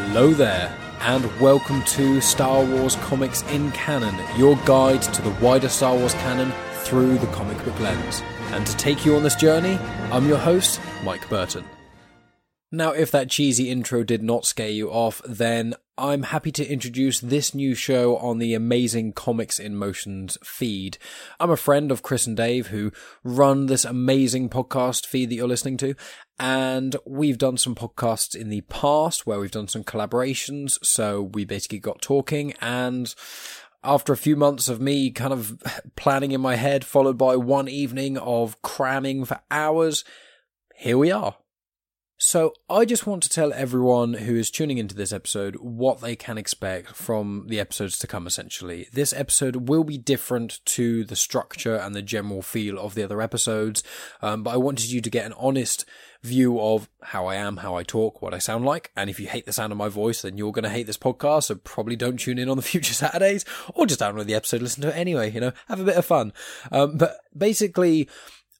Hello 0.00 0.30
there, 0.30 0.74
and 1.00 1.24
welcome 1.40 1.82
to 1.82 2.20
Star 2.20 2.64
Wars 2.64 2.96
Comics 2.96 3.42
in 3.50 3.70
Canon, 3.72 4.14
your 4.38 4.56
guide 4.64 5.02
to 5.02 5.20
the 5.20 5.30
wider 5.44 5.68
Star 5.68 5.94
Wars 5.94 6.14
canon 6.14 6.50
through 6.84 7.18
the 7.18 7.26
comic 7.26 7.62
book 7.62 7.78
lens. 7.80 8.22
And 8.52 8.66
to 8.66 8.76
take 8.76 9.04
you 9.04 9.16
on 9.16 9.22
this 9.22 9.34
journey, 9.34 9.74
I'm 10.10 10.26
your 10.26 10.38
host, 10.38 10.80
Mike 11.04 11.28
Burton. 11.28 11.64
Now, 12.72 12.92
if 12.92 13.10
that 13.10 13.28
cheesy 13.28 13.70
intro 13.70 14.02
did 14.02 14.22
not 14.22 14.46
scare 14.46 14.70
you 14.70 14.88
off, 14.88 15.20
then 15.26 15.74
I'm 15.98 16.22
happy 16.22 16.52
to 16.52 16.64
introduce 16.64 17.18
this 17.18 17.56
new 17.56 17.74
show 17.74 18.18
on 18.18 18.38
the 18.38 18.54
amazing 18.54 19.14
Comics 19.14 19.58
in 19.58 19.74
Motions 19.74 20.38
feed. 20.44 20.96
I'm 21.40 21.50
a 21.50 21.56
friend 21.56 21.90
of 21.90 22.04
Chris 22.04 22.24
and 22.24 22.36
Dave 22.36 22.68
who 22.68 22.92
run 23.24 23.66
this 23.66 23.84
amazing 23.84 24.48
podcast 24.48 25.06
feed 25.06 25.28
that 25.28 25.34
you're 25.34 25.48
listening 25.48 25.76
to. 25.78 25.96
And 26.38 26.94
we've 27.04 27.36
done 27.36 27.56
some 27.56 27.74
podcasts 27.74 28.36
in 28.36 28.48
the 28.48 28.60
past 28.60 29.26
where 29.26 29.40
we've 29.40 29.50
done 29.50 29.66
some 29.66 29.82
collaborations. 29.82 30.78
So 30.84 31.20
we 31.20 31.44
basically 31.44 31.80
got 31.80 32.00
talking 32.00 32.52
and 32.60 33.12
after 33.82 34.12
a 34.12 34.16
few 34.16 34.36
months 34.36 34.68
of 34.68 34.80
me 34.80 35.10
kind 35.10 35.32
of 35.32 35.60
planning 35.96 36.30
in 36.30 36.40
my 36.40 36.54
head, 36.54 36.84
followed 36.84 37.18
by 37.18 37.34
one 37.34 37.66
evening 37.66 38.16
of 38.18 38.62
cramming 38.62 39.24
for 39.24 39.40
hours, 39.50 40.04
here 40.76 40.96
we 40.96 41.10
are. 41.10 41.34
So, 42.20 42.52
I 42.68 42.84
just 42.84 43.06
want 43.06 43.22
to 43.22 43.28
tell 43.28 43.52
everyone 43.52 44.14
who 44.14 44.34
is 44.34 44.50
tuning 44.50 44.78
into 44.78 44.96
this 44.96 45.12
episode 45.12 45.54
what 45.60 46.00
they 46.00 46.16
can 46.16 46.36
expect 46.36 46.88
from 46.88 47.44
the 47.46 47.60
episodes 47.60 47.96
to 48.00 48.08
come, 48.08 48.26
essentially. 48.26 48.88
This 48.92 49.12
episode 49.12 49.68
will 49.68 49.84
be 49.84 49.98
different 49.98 50.58
to 50.64 51.04
the 51.04 51.14
structure 51.14 51.76
and 51.76 51.94
the 51.94 52.02
general 52.02 52.42
feel 52.42 52.76
of 52.76 52.96
the 52.96 53.04
other 53.04 53.22
episodes, 53.22 53.84
um, 54.20 54.42
but 54.42 54.52
I 54.52 54.56
wanted 54.56 54.90
you 54.90 55.00
to 55.00 55.08
get 55.08 55.26
an 55.26 55.34
honest 55.38 55.84
view 56.22 56.60
of 56.60 56.88
how 57.02 57.26
I 57.26 57.36
am, 57.36 57.58
how 57.58 57.76
I 57.76 57.84
talk, 57.84 58.20
what 58.20 58.34
I 58.34 58.38
sound 58.38 58.64
like. 58.64 58.90
And 58.96 59.08
if 59.08 59.20
you 59.20 59.28
hate 59.28 59.46
the 59.46 59.52
sound 59.52 59.70
of 59.72 59.78
my 59.78 59.88
voice, 59.88 60.22
then 60.22 60.36
you're 60.36 60.52
going 60.52 60.64
to 60.64 60.70
hate 60.70 60.88
this 60.88 60.96
podcast. 60.96 61.44
So 61.44 61.54
probably 61.54 61.94
don't 61.94 62.18
tune 62.18 62.38
in 62.38 62.48
on 62.48 62.56
the 62.56 62.62
future 62.64 62.94
Saturdays 62.94 63.44
or 63.74 63.86
just 63.86 64.00
download 64.00 64.24
the 64.24 64.34
episode, 64.34 64.62
listen 64.62 64.82
to 64.82 64.88
it 64.88 64.96
anyway, 64.96 65.30
you 65.30 65.40
know, 65.40 65.52
have 65.68 65.78
a 65.78 65.84
bit 65.84 65.96
of 65.96 66.04
fun. 66.04 66.32
Um, 66.72 66.96
but 66.98 67.18
basically, 67.36 68.08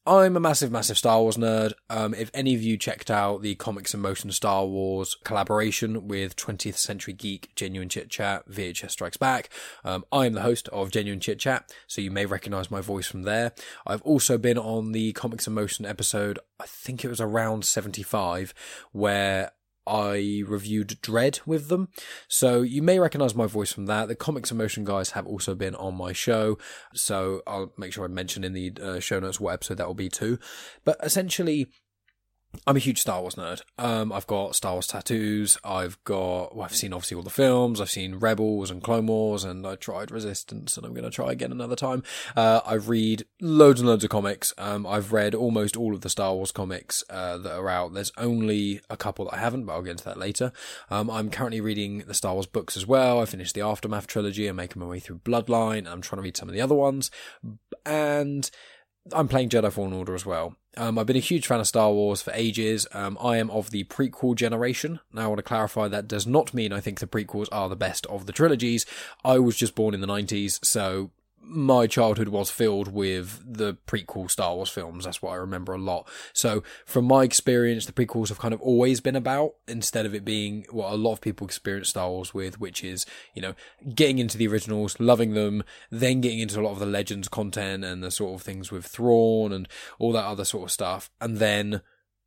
I'm 0.08 0.38
a 0.38 0.40
massive, 0.40 0.72
massive 0.72 0.96
Star 0.96 1.20
Wars 1.20 1.36
nerd. 1.36 1.74
Um, 1.90 2.14
if 2.14 2.30
any 2.32 2.54
of 2.54 2.62
you 2.62 2.78
checked 2.78 3.10
out 3.10 3.42
the 3.42 3.56
Comics 3.56 3.92
in 3.92 4.00
Motion 4.00 4.32
Star 4.32 4.64
Wars 4.64 5.14
collaboration 5.22 6.08
with 6.08 6.34
20th 6.34 6.78
Century 6.78 7.12
Geek 7.12 7.54
Genuine 7.54 7.90
Chit 7.90 8.08
Chat, 8.08 8.48
VHS 8.48 8.92
Strikes 8.92 9.18
Back, 9.18 9.50
um, 9.84 10.06
I 10.10 10.24
am 10.24 10.32
the 10.32 10.40
host 10.40 10.66
of 10.68 10.90
Genuine 10.90 11.20
Chit 11.20 11.38
Chat, 11.38 11.70
so 11.86 12.00
you 12.00 12.10
may 12.10 12.24
recognize 12.24 12.70
my 12.70 12.80
voice 12.80 13.06
from 13.06 13.24
there. 13.24 13.52
I've 13.86 14.00
also 14.00 14.38
been 14.38 14.56
on 14.56 14.92
the 14.92 15.12
Comics 15.12 15.46
in 15.46 15.52
Motion 15.52 15.84
episode, 15.84 16.38
I 16.58 16.64
think 16.64 17.04
it 17.04 17.08
was 17.08 17.20
around 17.20 17.66
75, 17.66 18.54
where 18.92 19.52
I 19.88 20.42
reviewed 20.46 21.00
Dread 21.00 21.40
with 21.46 21.68
them. 21.68 21.88
So 22.28 22.62
you 22.62 22.82
may 22.82 22.98
recognize 22.98 23.34
my 23.34 23.46
voice 23.46 23.72
from 23.72 23.86
that. 23.86 24.08
The 24.08 24.14
Comics 24.14 24.50
in 24.50 24.58
Motion 24.58 24.84
guys 24.84 25.10
have 25.10 25.26
also 25.26 25.54
been 25.54 25.74
on 25.74 25.94
my 25.94 26.12
show. 26.12 26.58
So 26.94 27.42
I'll 27.46 27.72
make 27.76 27.92
sure 27.92 28.04
I 28.04 28.08
mention 28.08 28.44
in 28.44 28.52
the 28.52 28.72
uh, 28.82 29.00
show 29.00 29.18
notes 29.18 29.40
what 29.40 29.54
episode 29.54 29.78
that 29.78 29.86
will 29.86 29.94
be 29.94 30.08
too. 30.08 30.38
But 30.84 30.98
essentially, 31.02 31.68
I'm 32.66 32.76
a 32.76 32.80
huge 32.80 33.00
Star 33.00 33.20
Wars 33.20 33.34
nerd. 33.34 33.62
Um, 33.78 34.10
I've 34.12 34.26
got 34.26 34.54
Star 34.54 34.72
Wars 34.72 34.86
tattoos. 34.86 35.58
I've 35.64 36.02
got, 36.04 36.56
well, 36.56 36.64
I've 36.64 36.74
seen 36.74 36.92
obviously 36.92 37.16
all 37.16 37.22
the 37.22 37.30
films. 37.30 37.80
I've 37.80 37.90
seen 37.90 38.16
Rebels 38.16 38.70
and 38.70 38.82
Clone 38.82 39.06
Wars, 39.06 39.44
and 39.44 39.66
I 39.66 39.74
tried 39.76 40.10
Resistance, 40.10 40.76
and 40.76 40.84
I'm 40.84 40.92
going 40.92 41.04
to 41.04 41.10
try 41.10 41.30
again 41.32 41.52
another 41.52 41.76
time. 41.76 42.02
Uh, 42.36 42.60
I 42.66 42.74
read 42.74 43.24
loads 43.40 43.80
and 43.80 43.88
loads 43.88 44.04
of 44.04 44.10
comics. 44.10 44.54
Um, 44.56 44.86
I've 44.86 45.12
read 45.12 45.34
almost 45.34 45.76
all 45.76 45.94
of 45.94 46.00
the 46.00 46.10
Star 46.10 46.34
Wars 46.34 46.50
comics 46.50 47.04
uh, 47.10 47.36
that 47.38 47.54
are 47.54 47.68
out. 47.68 47.92
There's 47.92 48.12
only 48.16 48.80
a 48.88 48.96
couple 48.96 49.26
that 49.26 49.34
I 49.34 49.38
haven't, 49.38 49.64
but 49.64 49.74
I'll 49.74 49.82
get 49.82 49.92
into 49.92 50.04
that 50.04 50.18
later. 50.18 50.52
Um, 50.90 51.10
I'm 51.10 51.30
currently 51.30 51.60
reading 51.60 52.04
the 52.06 52.14
Star 52.14 52.34
Wars 52.34 52.46
books 52.46 52.76
as 52.76 52.86
well. 52.86 53.20
I 53.20 53.26
finished 53.26 53.54
the 53.54 53.62
Aftermath 53.62 54.06
trilogy. 54.06 54.46
I'm 54.46 54.56
making 54.56 54.80
my 54.80 54.86
way 54.88 55.00
through 55.00 55.18
Bloodline. 55.18 55.86
I'm 55.86 56.00
trying 56.00 56.18
to 56.18 56.24
read 56.24 56.36
some 56.36 56.48
of 56.48 56.54
the 56.54 56.62
other 56.62 56.74
ones, 56.74 57.10
and 57.84 58.50
I'm 59.12 59.28
playing 59.28 59.50
Jedi 59.50 59.72
Fallen 59.72 59.92
Order 59.92 60.14
as 60.14 60.26
well. 60.26 60.56
Um, 60.78 60.96
I've 60.96 61.06
been 61.06 61.16
a 61.16 61.20
huge 61.20 61.48
fan 61.48 61.58
of 61.58 61.66
Star 61.66 61.92
Wars 61.92 62.22
for 62.22 62.32
ages. 62.34 62.86
Um, 62.92 63.18
I 63.20 63.38
am 63.38 63.50
of 63.50 63.70
the 63.70 63.82
prequel 63.84 64.36
generation. 64.36 65.00
Now, 65.12 65.24
I 65.24 65.26
want 65.26 65.38
to 65.38 65.42
clarify 65.42 65.88
that 65.88 66.06
does 66.06 66.24
not 66.24 66.54
mean 66.54 66.72
I 66.72 66.80
think 66.80 67.00
the 67.00 67.06
prequels 67.08 67.48
are 67.50 67.68
the 67.68 67.74
best 67.74 68.06
of 68.06 68.26
the 68.26 68.32
trilogies. 68.32 68.86
I 69.24 69.40
was 69.40 69.56
just 69.56 69.74
born 69.74 69.92
in 69.92 70.00
the 70.00 70.06
90s, 70.06 70.64
so 70.64 71.10
my 71.42 71.86
childhood 71.86 72.28
was 72.28 72.50
filled 72.50 72.88
with 72.88 73.42
the 73.46 73.76
prequel 73.86 74.30
Star 74.30 74.54
Wars 74.54 74.68
films. 74.68 75.04
That's 75.04 75.22
what 75.22 75.32
I 75.32 75.36
remember 75.36 75.72
a 75.72 75.78
lot. 75.78 76.08
So, 76.32 76.62
from 76.84 77.06
my 77.06 77.24
experience, 77.24 77.86
the 77.86 77.92
prequels 77.92 78.28
have 78.28 78.38
kind 78.38 78.52
of 78.52 78.60
always 78.60 79.00
been 79.00 79.16
about, 79.16 79.54
instead 79.66 80.06
of 80.06 80.14
it 80.14 80.24
being 80.24 80.66
what 80.70 80.92
a 80.92 80.96
lot 80.96 81.12
of 81.12 81.20
people 81.20 81.46
experience 81.46 81.88
Star 81.88 82.10
Wars 82.10 82.34
with, 82.34 82.60
which 82.60 82.84
is, 82.84 83.06
you 83.34 83.42
know, 83.42 83.54
getting 83.94 84.18
into 84.18 84.36
the 84.36 84.48
originals, 84.48 85.00
loving 85.00 85.34
them, 85.34 85.64
then 85.90 86.20
getting 86.20 86.40
into 86.40 86.60
a 86.60 86.62
lot 86.62 86.72
of 86.72 86.78
the 86.78 86.86
Legends 86.86 87.28
content 87.28 87.84
and 87.84 88.02
the 88.02 88.10
sort 88.10 88.34
of 88.34 88.42
things 88.42 88.70
with 88.70 88.84
Thrawn 88.84 89.52
and 89.52 89.68
all 89.98 90.12
that 90.12 90.26
other 90.26 90.44
sort 90.44 90.64
of 90.64 90.72
stuff. 90.72 91.10
And 91.20 91.38
then 91.38 91.80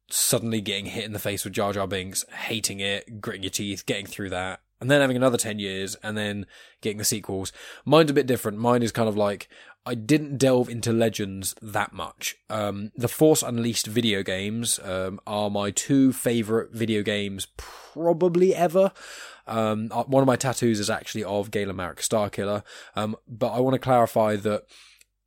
suddenly 0.09 0.61
getting 0.61 0.87
hit 0.87 1.05
in 1.05 1.13
the 1.13 1.19
face 1.19 1.43
with 1.43 1.53
Jar 1.53 1.73
Jar 1.73 1.87
Binks, 1.87 2.25
hating 2.29 2.79
it, 2.79 3.21
gritting 3.21 3.43
your 3.43 3.49
teeth, 3.49 3.85
getting 3.85 4.05
through 4.05 4.29
that, 4.31 4.61
and 4.81 4.89
then 4.89 4.99
having 4.99 5.15
another 5.15 5.37
10 5.37 5.59
years 5.59 5.95
and 6.03 6.17
then 6.17 6.47
getting 6.81 6.97
the 6.97 7.05
sequels. 7.05 7.53
Mine's 7.85 8.09
a 8.09 8.15
bit 8.15 8.27
different. 8.27 8.57
Mine 8.57 8.83
is 8.83 8.91
kind 8.91 9.07
of 9.07 9.15
like, 9.15 9.47
I 9.85 9.95
didn't 9.95 10.37
delve 10.37 10.69
into 10.69 10.91
Legends 10.91 11.55
that 11.61 11.93
much. 11.93 12.35
Um, 12.49 12.91
the 12.95 13.07
Force 13.07 13.43
Unleashed 13.43 13.87
video 13.87 14.23
games 14.23 14.79
um, 14.83 15.19
are 15.25 15.49
my 15.49 15.71
two 15.71 16.11
favorite 16.11 16.73
video 16.73 17.03
games 17.03 17.47
probably 17.57 18.53
ever. 18.55 18.91
Um, 19.47 19.89
uh, 19.91 20.03
one 20.03 20.21
of 20.21 20.27
my 20.27 20.35
tattoos 20.35 20.79
is 20.79 20.89
actually 20.89 21.23
of 21.23 21.51
Galen 21.51 21.75
Marek 21.75 21.99
Starkiller, 21.99 22.63
um, 22.95 23.15
but 23.27 23.49
I 23.49 23.59
want 23.59 23.75
to 23.75 23.79
clarify 23.79 24.35
that 24.37 24.63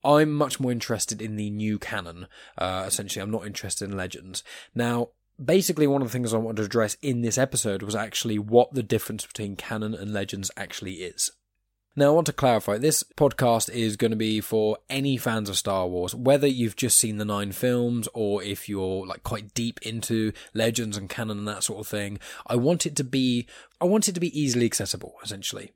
I'm 0.05 0.33
much 0.35 0.61
more 0.61 0.71
interested 0.71 1.23
in 1.23 1.37
the 1.37 1.51
new 1.51 1.79
canon. 1.79 2.27
Uh, 2.59 2.85
essentially, 2.87 3.23
I'm 3.23 3.31
not 3.31 3.47
interested 3.47 3.89
in 3.89 3.97
Legends. 3.97 4.45
Now, 4.75 5.09
basically 5.43 5.87
one 5.87 6.03
of 6.03 6.09
the 6.09 6.13
things 6.13 6.33
I 6.33 6.39
wanted 6.39 6.59
to 6.59 6.65
address 6.65 6.97
in 7.03 7.23
this 7.23 7.39
episode 7.39 7.83
was 7.83 7.95
actually 7.95 8.39
what 8.39 8.75
the 8.75 8.83
difference 8.83 9.27
between 9.27 9.57
canon 9.57 9.95
and 9.95 10.13
legends 10.13 10.51
actually 10.57 10.95
is. 10.95 11.31
Now, 11.97 12.09
I 12.09 12.11
want 12.11 12.27
to 12.27 12.33
clarify 12.33 12.77
this 12.77 13.05
podcast 13.05 13.71
is 13.71 13.97
going 13.97 14.11
to 14.11 14.17
be 14.17 14.41
for 14.41 14.79
any 14.91 15.17
fans 15.17 15.49
of 15.49 15.57
Star 15.57 15.87
Wars, 15.87 16.13
whether 16.13 16.49
you've 16.49 16.75
just 16.75 16.99
seen 16.99 17.19
the 17.19 17.25
nine 17.25 17.53
films 17.53 18.09
or 18.15 18.43
if 18.43 18.69
you're 18.69 19.07
like 19.07 19.23
quite 19.23 19.55
deep 19.55 19.79
into 19.83 20.33
legends 20.55 20.97
and 20.97 21.09
canon 21.09 21.39
and 21.39 21.49
that 21.49 21.63
sort 21.63 21.79
of 21.79 21.87
thing. 21.87 22.19
I 22.49 22.57
want 22.57 22.85
it 22.85 22.97
to 22.97 23.05
be, 23.05 23.47
I 23.81 23.85
want 23.85 24.09
it 24.09 24.15
to 24.15 24.21
be 24.21 24.39
easily 24.39 24.67
accessible, 24.67 25.15
essentially. 25.23 25.73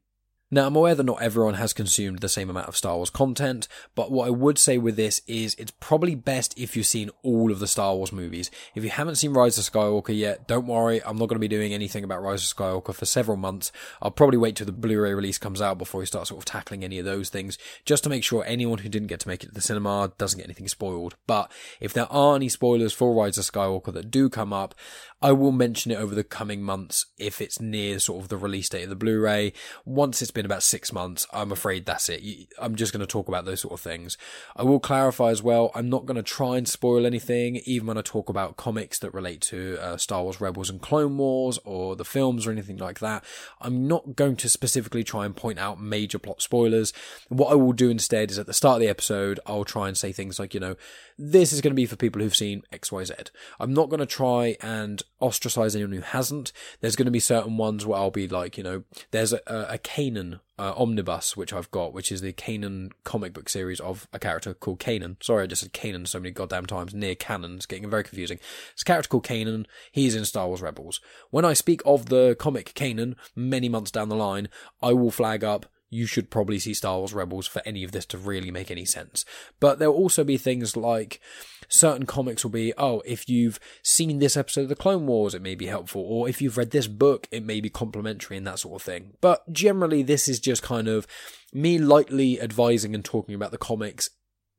Now, 0.50 0.66
I'm 0.66 0.76
aware 0.76 0.94
that 0.94 1.03
not 1.03 1.20
everyone 1.20 1.54
has 1.54 1.75
consumed 1.75 2.20
the 2.20 2.28
same 2.28 2.48
amount 2.48 2.69
of 2.69 2.76
Star 2.76 2.97
Wars 2.97 3.10
content, 3.10 3.69
but 3.94 4.10
what 4.10 4.26
I 4.26 4.31
would 4.31 4.56
say 4.56 4.78
with 4.78 4.97
this 4.97 5.20
is 5.26 5.54
it's 5.56 5.72
probably 5.72 6.14
best 6.14 6.59
if 6.59 6.75
you've 6.75 6.86
seen 6.86 7.10
all 7.22 7.53
of 7.53 7.59
the 7.59 7.66
Star 7.66 7.94
Wars 7.94 8.12
movies. 8.12 8.50
If 8.75 8.82
you 8.82 8.88
haven't 8.88 9.16
seen 9.16 9.34
Rise 9.34 9.59
of 9.59 9.70
Skywalker 9.70 10.16
yet, 10.16 10.48
don't 10.48 10.66
worry, 10.66 11.04
I'm 11.04 11.19
not 11.19 11.28
going 11.28 11.36
to 11.36 11.38
be 11.38 11.48
doing 11.48 11.75
anything 11.75 12.03
about 12.03 12.22
Rise 12.22 12.50
of 12.50 12.56
Skywalker 12.56 12.94
for 12.94 13.04
several 13.04 13.36
months. 13.36 13.70
I'll 14.00 14.10
probably 14.10 14.38
wait 14.38 14.56
till 14.56 14.64
the 14.64 14.72
Blu-ray 14.72 15.12
release 15.12 15.36
comes 15.36 15.60
out 15.60 15.76
before 15.76 15.98
we 15.98 16.06
start 16.06 16.28
sort 16.28 16.41
of 16.41 16.47
tackling 16.47 16.82
any 16.82 16.98
of 16.98 17.04
those 17.04 17.28
things, 17.28 17.59
just 17.84 18.03
to 18.04 18.10
make 18.10 18.25
sure 18.25 18.42
anyone 18.47 18.78
who 18.78 18.88
didn't 18.88 19.09
get 19.09 19.20
to 19.20 19.28
make 19.28 19.44
it 19.44 19.48
to 19.48 19.53
the 19.53 19.60
cinema 19.60 20.12
doesn't 20.16 20.38
get 20.38 20.47
anything 20.47 20.69
spoiled. 20.69 21.15
But 21.26 21.53
if 21.78 21.92
there 21.92 22.10
are 22.10 22.36
any 22.36 22.48
spoilers 22.48 22.94
for 22.94 23.15
Rise 23.15 23.36
of 23.36 23.44
Skywalker 23.44 23.92
that 23.92 24.10
do 24.10 24.30
come 24.30 24.54
up, 24.54 24.75
I 25.20 25.32
will 25.32 25.53
mention 25.53 25.91
it 25.91 25.98
over 25.98 26.15
the 26.15 26.25
coming 26.25 26.62
months 26.62 27.04
if 27.19 27.42
it's 27.42 27.60
near 27.60 27.98
sort 27.98 28.22
of 28.22 28.28
the 28.28 28.38
release 28.38 28.70
date 28.70 28.84
of 28.84 28.88
the 28.88 28.97
Blu-ray. 28.97 29.53
Once 29.84 30.22
it's 30.22 30.30
been 30.38 30.47
about 30.47 30.62
six 30.62 30.93
months, 30.93 31.26
I'm 31.32 31.50
afraid 31.50 31.84
that's 31.84 32.09
it. 32.09 32.22
I'm 32.60 32.76
just 32.76 32.93
going 32.93 33.00
to 33.00 33.06
talk 33.06 33.26
about 33.26 33.44
those 33.44 33.60
sort 33.60 33.75
of 33.75 33.81
things. 33.81 34.16
I 34.54 34.62
will 34.62 34.78
clarify 34.78 35.30
as 35.30 35.42
well, 35.42 35.72
I'm 35.74 35.91
not 35.91 36.07
going 36.07 36.16
to 36.16 36.22
try 36.22 36.57
and 36.57 36.68
spoil 36.68 37.04
anything, 37.04 37.57
even 37.65 37.89
when 37.89 37.98
I 37.98 38.03
talk 38.03 38.28
about 38.28 38.57
comics 38.57 39.01
that 39.01 39.12
relate 39.12 39.41
to 39.42 39.78
uh, 39.80 39.97
Star 39.97 40.22
Wars 40.22 40.41
Rebels 40.41 40.71
and 40.71 40.80
Clone 40.80 41.18
Wars 41.18 41.59
or 41.65 41.97
the 41.97 42.04
films 42.04 42.47
or 42.47 42.53
anything 42.53 42.77
like 42.77 43.01
that. 43.01 43.24
I'm 43.60 43.89
not 43.89 44.15
going 44.15 44.36
to 44.36 44.48
specifically 44.48 45.03
try 45.03 45.27
and 45.27 45.34
point 45.34 45.59
out 45.59 45.80
major 45.80 46.21
plot 46.21 46.41
spoilers. 46.41 46.92
What 47.28 47.51
I 47.51 47.57
will 47.57 47.72
do 47.72 47.91
instead 47.91 48.30
is 48.30 48.39
at 48.39 48.47
the 48.47 48.54
start 48.54 48.77
of 48.77 48.80
the 48.80 48.89
episode, 48.89 49.41
I'll 49.45 49.65
try 49.65 49.89
and 49.89 49.97
say 49.97 50.12
things 50.12 50.39
like, 50.39 50.54
you 50.54 50.60
know, 50.60 50.77
this 51.18 51.53
is 51.53 51.60
going 51.60 51.72
to 51.72 51.77
be 51.77 51.86
for 51.86 51.97
people 51.97 52.22
who've 52.22 52.34
seen 52.34 52.62
XYZ. 52.72 53.30
I'm 53.59 53.74
not 53.74 53.89
going 53.89 53.98
to 53.98 54.07
try 54.07 54.57
and 54.60 55.03
ostracize 55.21 55.74
anyone 55.74 55.95
who 55.95 56.01
hasn't. 56.01 56.53
There's 56.80 56.95
going 56.95 57.07
to 57.07 57.12
be 57.12 57.18
certain 57.18 57.57
ones 57.57 57.84
where 57.84 57.98
I'll 57.98 58.12
be 58.12 58.28
like, 58.28 58.57
you 58.57 58.62
know, 58.62 58.84
there's 59.10 59.33
a, 59.33 59.41
a 59.48 59.78
Kanan 59.78 60.28
uh, 60.59 60.72
omnibus 60.77 61.36
which 61.36 61.53
I've 61.53 61.71
got, 61.71 61.92
which 61.92 62.10
is 62.10 62.21
the 62.21 62.33
Kanan 62.33 62.92
comic 63.04 63.33
book 63.33 63.48
series 63.48 63.80
of 63.80 64.09
a 64.13 64.19
character 64.19 64.54
called 64.54 64.80
Kanan. 64.80 65.22
Sorry, 65.22 65.45
I 65.45 65.47
just 65.47 65.63
said 65.63 65.72
Kanan 65.72 66.07
so 66.07 66.19
many 66.19 66.30
goddamn 66.30 66.66
times. 66.66 66.95
Near 66.95 67.15
canon, 67.15 67.57
it's 67.57 67.66
getting 67.66 67.89
very 67.89 68.04
confusing. 68.04 68.39
It's 68.72 68.83
a 68.83 68.84
character 68.84 69.09
called 69.09 69.25
Kanan. 69.25 69.66
He's 69.92 70.15
in 70.15 70.25
Star 70.25 70.47
Wars 70.47 70.63
Rebels. 70.63 71.01
When 71.30 71.45
I 71.45 71.53
speak 71.53 71.80
of 71.84 72.07
the 72.07 72.36
comic 72.39 72.75
Kanan 72.75 73.16
many 73.34 73.69
months 73.69 73.91
down 73.91 74.09
the 74.09 74.16
line, 74.16 74.48
I 74.83 74.92
will 74.92 75.10
flag 75.10 75.45
up 75.45 75.66
you 75.90 76.06
should 76.06 76.30
probably 76.30 76.58
see 76.58 76.74
Star 76.74 76.98
Wars 76.98 77.14
Rebels 77.14 77.46
for 77.46 77.62
any 77.64 77.82
of 77.82 77.92
this 77.92 78.04
to 78.06 78.18
really 78.18 78.50
make 78.50 78.70
any 78.70 78.84
sense. 78.84 79.24
But 79.60 79.78
there'll 79.78 79.94
also 79.94 80.24
be 80.24 80.36
things 80.36 80.76
like 80.76 81.20
certain 81.68 82.06
comics 82.06 82.44
will 82.44 82.50
be, 82.50 82.72
oh, 82.76 83.02
if 83.06 83.28
you've 83.28 83.58
seen 83.82 84.18
this 84.18 84.36
episode 84.36 84.62
of 84.62 84.68
the 84.68 84.76
Clone 84.76 85.06
Wars, 85.06 85.34
it 85.34 85.42
may 85.42 85.54
be 85.54 85.66
helpful, 85.66 86.02
or 86.02 86.28
if 86.28 86.42
you've 86.42 86.58
read 86.58 86.70
this 86.70 86.86
book, 86.86 87.26
it 87.30 87.44
may 87.44 87.60
be 87.60 87.70
complementary 87.70 88.36
and 88.36 88.46
that 88.46 88.58
sort 88.58 88.80
of 88.80 88.84
thing. 88.84 89.14
But 89.20 89.50
generally, 89.52 90.02
this 90.02 90.28
is 90.28 90.40
just 90.40 90.62
kind 90.62 90.88
of 90.88 91.06
me 91.52 91.78
lightly 91.78 92.40
advising 92.40 92.94
and 92.94 93.04
talking 93.04 93.34
about 93.34 93.50
the 93.50 93.58
comics 93.58 94.10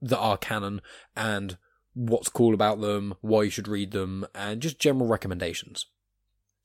that 0.01 0.19
are 0.19 0.37
canon 0.37 0.81
and 1.15 1.57
what's 1.93 2.29
cool 2.29 2.53
about 2.53 2.79
them, 2.81 3.15
why 3.21 3.43
you 3.43 3.49
should 3.49 3.67
read 3.67 3.91
them, 3.91 4.25
and 4.33 4.61
just 4.61 4.79
general 4.79 5.07
recommendations. 5.07 5.85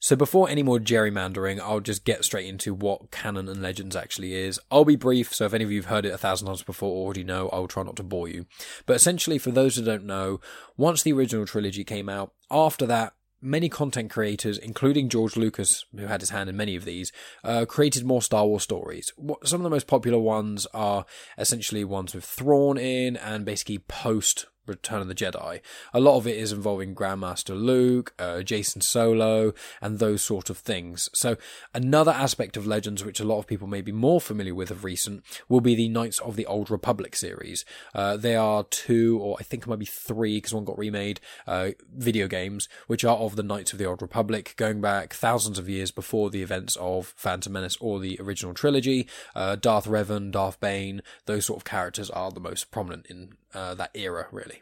So 0.05 0.17
before 0.17 0.51
any 0.51 0.62
more 0.62 0.79
gerrymandering, 0.79 1.59
I'll 1.61 1.81
just 1.81 2.05
get 2.05 2.27
straight 2.27 2.47
into 2.47 2.75
what 2.75 3.11
canon 3.11 3.49
and 3.49 3.62
legends 3.62 3.97
actually 3.97 4.35
is. 4.35 4.61
I'll 4.71 4.85
be 4.85 4.97
brief, 4.97 5.33
so 5.33 5.47
if 5.47 5.55
any 5.55 5.65
of 5.65 5.73
you 5.73 5.79
have 5.79 5.89
heard 5.89 6.05
it 6.05 6.12
a 6.12 6.19
thousand 6.19 6.47
times 6.47 6.62
before 6.62 6.91
or 6.91 7.06
already 7.06 7.25
know, 7.25 7.49
I'll 7.55 7.67
try 7.67 7.85
not 7.85 7.97
to 7.97 8.03
bore 8.03 8.29
you. 8.29 8.45
But 8.85 8.97
essentially, 8.97 9.39
for 9.39 9.51
those 9.51 9.77
who 9.77 9.83
don't 9.83 10.05
know, 10.05 10.43
once 10.77 11.03
the 11.03 11.15
original 11.15 11.47
trilogy 11.47 11.85
came 11.85 12.11
out, 12.11 12.35
after 12.51 12.85
that, 12.85 13.15
many 13.41 13.71
content 13.71 14.11
creators, 14.11 14.59
including 14.59 15.09
George 15.09 15.39
Lucas, 15.39 15.87
who 15.97 16.05
had 16.05 16.21
his 16.21 16.29
hand 16.29 16.50
in 16.50 16.57
many 16.59 16.77
of 16.77 16.85
these, 16.85 17.11
uh, 17.43 17.65
created 17.65 18.05
more 18.05 18.21
Star 18.21 18.47
Wars 18.47 18.62
stories. 18.62 19.11
Some 19.43 19.61
of 19.61 19.65
the 19.65 19.71
most 19.71 19.87
popular 19.87 20.19
ones 20.19 20.67
are 20.75 21.07
essentially 21.39 21.83
ones 21.83 22.15
with 22.15 22.27
Thrawn 22.27 22.77
in 22.77 23.17
and 23.17 23.47
basically 23.47 23.79
post 23.79 24.49
Return 24.66 25.00
of 25.00 25.08
the 25.08 25.14
Jedi. 25.14 25.61
A 25.93 26.00
lot 26.00 26.16
of 26.16 26.26
it 26.26 26.37
is 26.37 26.52
involving 26.52 26.94
Grandmaster 26.94 27.61
Luke, 27.61 28.14
uh, 28.19 28.43
Jacen 28.43 28.82
Solo, 28.82 29.55
and 29.81 29.99
those 29.99 30.22
sort 30.22 30.50
of 30.50 30.58
things. 30.58 31.11
So 31.12 31.37
another 31.75 32.12
aspect 32.12 32.56
of 32.56 32.66
Legends, 32.66 33.05
which 33.05 33.20
a 33.20 33.25
lot 33.25 33.38
of 33.38 33.46
people 33.46 33.66
may 33.66 33.81
be 33.81 33.93
more 33.93 34.20
familiar 34.20 34.55
with 34.55 34.70
of 34.70 34.84
recent, 34.84 35.22
will 35.49 35.61
be 35.61 35.75
the 35.75 35.88
Knights 35.88 36.19
of 36.20 36.37
the 36.37 36.46
Old 36.46 36.70
Republic 36.70 37.16
series. 37.16 37.64
Uh, 37.94 38.16
they 38.16 38.37
are 38.37 38.64
two, 38.64 39.19
or 39.20 39.37
I 39.38 39.43
think 39.43 39.64
it 39.64 39.69
might 39.69 39.78
be 39.78 39.84
three, 39.84 40.37
because 40.37 40.55
one 40.55 40.64
got 40.64 40.78
remade, 40.78 41.20
uh, 41.46 41.70
video 41.93 42.28
games, 42.28 42.69
which 42.87 43.05
are 43.05 43.16
of 43.16 43.37
the 43.37 43.43
Knights 43.43 43.72
of 43.72 43.78
the 43.78 43.87
Old 43.87 44.02
Republic, 44.02 44.55
going 44.56 44.81
back 44.81 45.12
thousands 45.14 45.58
of 45.58 45.69
years 45.69 45.90
before 45.90 46.31
the 46.31 46.43
events 46.43 46.76
of 46.76 47.12
Phantom 47.16 47.52
Menace 47.52 47.76
or 47.81 48.00
the 48.00 48.19
original 48.20 48.55
trilogy. 48.55 49.06
Uh, 49.34 49.56
Darth 49.56 49.87
Revan, 49.87 50.31
Darth 50.31 50.61
Bane, 50.61 51.02
those 51.26 51.46
sort 51.46 51.58
of 51.58 51.64
characters 51.64 52.11
are 52.11 52.31
the 52.31 52.40
most 52.40 52.70
prominent 52.70 53.06
in 53.06 53.34
uh, 53.55 53.75
that 53.75 53.90
era, 53.94 54.26
really. 54.32 54.54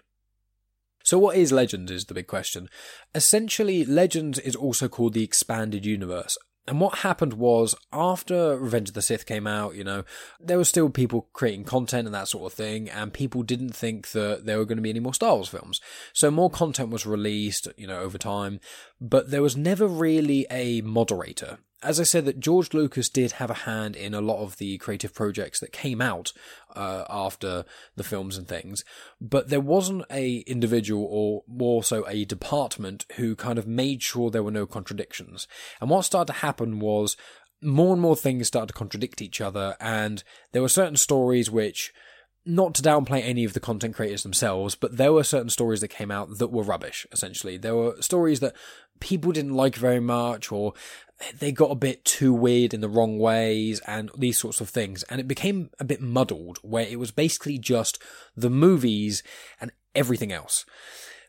So, 1.02 1.19
what 1.19 1.37
is 1.37 1.52
Legends 1.52 1.90
is 1.90 2.06
the 2.06 2.14
big 2.14 2.26
question. 2.26 2.69
Essentially, 3.14 3.84
Legends 3.84 4.38
is 4.38 4.56
also 4.56 4.88
called 4.88 5.14
the 5.14 5.25
Expanded 5.25 5.84
Universe. 5.84 6.38
And 6.69 6.81
what 6.81 6.99
happened 6.99 7.34
was, 7.34 7.75
after 7.93 8.56
Revenge 8.56 8.90
of 8.90 8.94
the 8.94 9.02
Sith 9.02 9.26
came 9.26 9.49
out, 9.49 9.75
you 9.75 9.82
know, 9.82 10.04
there 10.38 10.56
were 10.56 10.64
still 10.64 10.90
people 10.90 11.28
creating 11.32 11.64
content 11.64 12.06
and 12.06 12.14
that 12.14 12.28
sort 12.28 12.52
of 12.52 12.56
thing, 12.56 12.88
and 12.88 13.12
people 13.12 13.43
didn't 13.43 13.75
think 13.75 14.12
that 14.12 14.46
there 14.46 14.58
were 14.58 14.64
going 14.64 14.76
to 14.76 14.82
be 14.82 14.90
any 14.90 15.00
more 15.00 15.14
Star 15.14 15.34
Wars 15.34 15.49
films. 15.49 15.81
So 16.12 16.31
more 16.31 16.50
content 16.50 16.90
was 16.90 17.04
released, 17.04 17.66
you 17.76 17.88
know, 17.88 17.99
over 17.99 18.16
time, 18.16 18.60
but 19.00 19.31
there 19.31 19.43
was 19.43 19.56
never 19.56 19.88
really 19.88 20.46
a 20.50 20.82
moderator 20.82 21.58
as 21.82 21.99
I 21.99 22.05
said, 22.05 22.25
that 22.26 22.40
George 22.40 22.73
Lucas 22.73 23.08
did 23.08 23.32
have 23.32 23.50
a 23.50 23.55
hand 23.55 23.96
in 23.96 24.14
a 24.14 24.20
lot 24.20 24.43
of 24.43 24.58
the 24.58 24.79
creative 24.79 25.14
projects 25.14 25.61
that 25.61 25.73
came 25.73 26.00
out 26.00 26.32
uh, 26.75 27.05
after 27.11 27.64
the 27.96 28.05
films 28.05 28.38
and 28.38 28.46
things, 28.46 28.84
but 29.20 29.49
there 29.49 29.61
wasn't 29.61 30.05
a 30.11 30.38
individual 30.40 31.06
or 31.11 31.43
more 31.49 31.82
so 31.82 32.06
a 32.08 32.25
department 32.25 33.05
who 33.17 33.34
kind 33.34 33.58
of 33.58 33.67
made 33.67 34.02
sure 34.02 34.31
there 34.31 34.43
were 34.43 34.50
no 34.50 34.67
contradictions. 34.67 35.49
And 35.81 35.90
what 35.90 36.02
started 36.02 36.32
to 36.32 36.38
happen 36.40 36.79
was 36.79 37.17
more 37.61 37.93
and 37.93 38.02
more 38.02 38.17
things 38.17 38.46
started 38.46 38.69
to 38.69 38.75
contradict 38.75 39.23
each 39.23 39.40
other, 39.40 39.76
and 39.81 40.23
there 40.52 40.62
were 40.62 40.69
certain 40.69 40.96
stories 40.96 41.50
which 41.50 41.93
not 42.44 42.75
to 42.75 42.83
downplay 42.83 43.23
any 43.23 43.44
of 43.44 43.53
the 43.53 43.61
content 43.61 43.94
creators 43.94 44.23
themselves, 44.23 44.75
but 44.75 44.97
there 44.97 45.12
were 45.12 45.25
certain 45.25 45.50
stories 45.50 45.81
that 45.81 45.89
came 45.89 46.11
out 46.11 46.39
that 46.39 46.49
were 46.49 46.62
rubbish, 46.62 47.06
essentially. 47.12 47.56
There 47.56 47.77
were 47.77 48.00
stories 48.00 48.41
that 48.41 48.55
people 49.00 49.33
didn't 49.33 49.55
like 49.55 49.77
very 49.77 50.00
much, 50.00 50.50
or 50.50 50.75
they 51.39 51.53
got 51.53 51.71
a 51.71 51.77
bit 51.77 52.05
too 52.05 52.33
weird 52.33 52.75
in 52.75 52.81
the 52.81 52.89
wrong 52.89 53.19
ways 53.19 53.81
and 53.87 54.11
these 54.17 54.39
sorts 54.39 54.61
of 54.61 54.69
things. 54.69 55.03
And 55.05 55.21
it 55.21 55.29
became 55.29 55.71
a 55.79 55.85
bit 55.85 56.00
muddled 56.00 56.59
where 56.62 56.87
it 56.87 56.99
was 56.99 57.11
basically 57.11 57.59
just 57.59 58.00
the 58.37 58.50
movies 58.50 59.23
and 59.61 59.71
everything 59.95 60.33
else. 60.33 60.65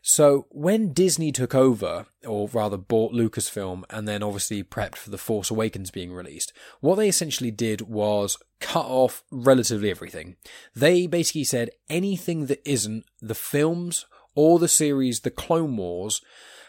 So 0.06 0.46
when 0.50 0.92
Disney 0.92 1.32
took 1.32 1.54
over, 1.54 2.04
or 2.26 2.46
rather 2.48 2.76
bought 2.76 3.14
Lucasfilm 3.14 3.84
and 3.88 4.06
then 4.06 4.22
obviously 4.22 4.62
prepped 4.62 4.96
for 4.96 5.08
The 5.08 5.16
Force 5.16 5.50
Awakens 5.50 5.90
being 5.90 6.12
released, 6.12 6.52
what 6.80 6.96
they 6.96 7.08
essentially 7.08 7.50
did 7.50 7.80
was 7.80 8.36
cut 8.60 8.84
off 8.84 9.24
relatively 9.30 9.90
everything. 9.90 10.36
They 10.76 11.06
basically 11.06 11.44
said 11.44 11.70
anything 11.88 12.46
that 12.46 12.60
isn't 12.68 13.06
the 13.22 13.34
films 13.34 14.04
or 14.34 14.58
the 14.58 14.68
series 14.68 15.20
The 15.20 15.30
Clone 15.30 15.78
Wars 15.78 16.20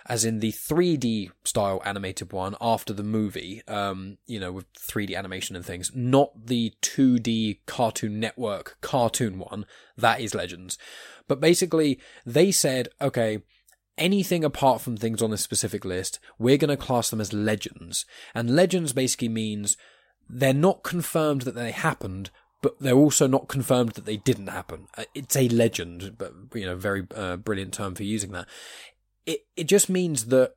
as 0.07 0.23
in 0.23 0.39
the 0.39 0.51
3D 0.51 1.31
style 1.43 1.81
animated 1.83 2.31
one 2.31 2.55
after 2.61 2.93
the 2.93 3.03
movie, 3.03 3.61
um, 3.67 4.17
you 4.27 4.39
know, 4.39 4.51
with 4.51 4.71
3D 4.73 5.15
animation 5.17 5.55
and 5.55 5.65
things, 5.65 5.91
not 5.95 6.45
the 6.45 6.73
2D 6.81 7.59
Cartoon 7.65 8.19
Network 8.19 8.77
cartoon 8.81 9.39
one. 9.39 9.65
That 9.97 10.21
is 10.21 10.35
Legends. 10.35 10.77
But 11.27 11.39
basically, 11.39 11.99
they 12.25 12.51
said, 12.51 12.89
okay, 13.01 13.39
anything 13.97 14.43
apart 14.43 14.81
from 14.81 14.95
things 14.97 15.21
on 15.21 15.31
this 15.31 15.41
specific 15.41 15.83
list, 15.83 16.19
we're 16.37 16.57
going 16.57 16.69
to 16.69 16.77
class 16.77 17.09
them 17.09 17.21
as 17.21 17.33
legends. 17.33 18.05
And 18.35 18.55
legends 18.55 18.93
basically 18.93 19.29
means 19.29 19.75
they're 20.29 20.53
not 20.53 20.83
confirmed 20.83 21.41
that 21.43 21.55
they 21.55 21.71
happened, 21.71 22.29
but 22.61 22.79
they're 22.79 22.93
also 22.93 23.27
not 23.27 23.47
confirmed 23.47 23.91
that 23.91 24.05
they 24.05 24.17
didn't 24.17 24.47
happen. 24.47 24.87
Uh, 24.97 25.03
it's 25.13 25.35
a 25.35 25.49
legend, 25.49 26.15
but 26.17 26.33
you 26.53 26.65
know, 26.65 26.75
very 26.75 27.07
uh, 27.15 27.37
brilliant 27.37 27.73
term 27.73 27.95
for 27.95 28.03
using 28.03 28.31
that 28.31 28.47
it, 29.25 29.41
it 29.55 29.65
just 29.65 29.89
means 29.89 30.25
that 30.25 30.55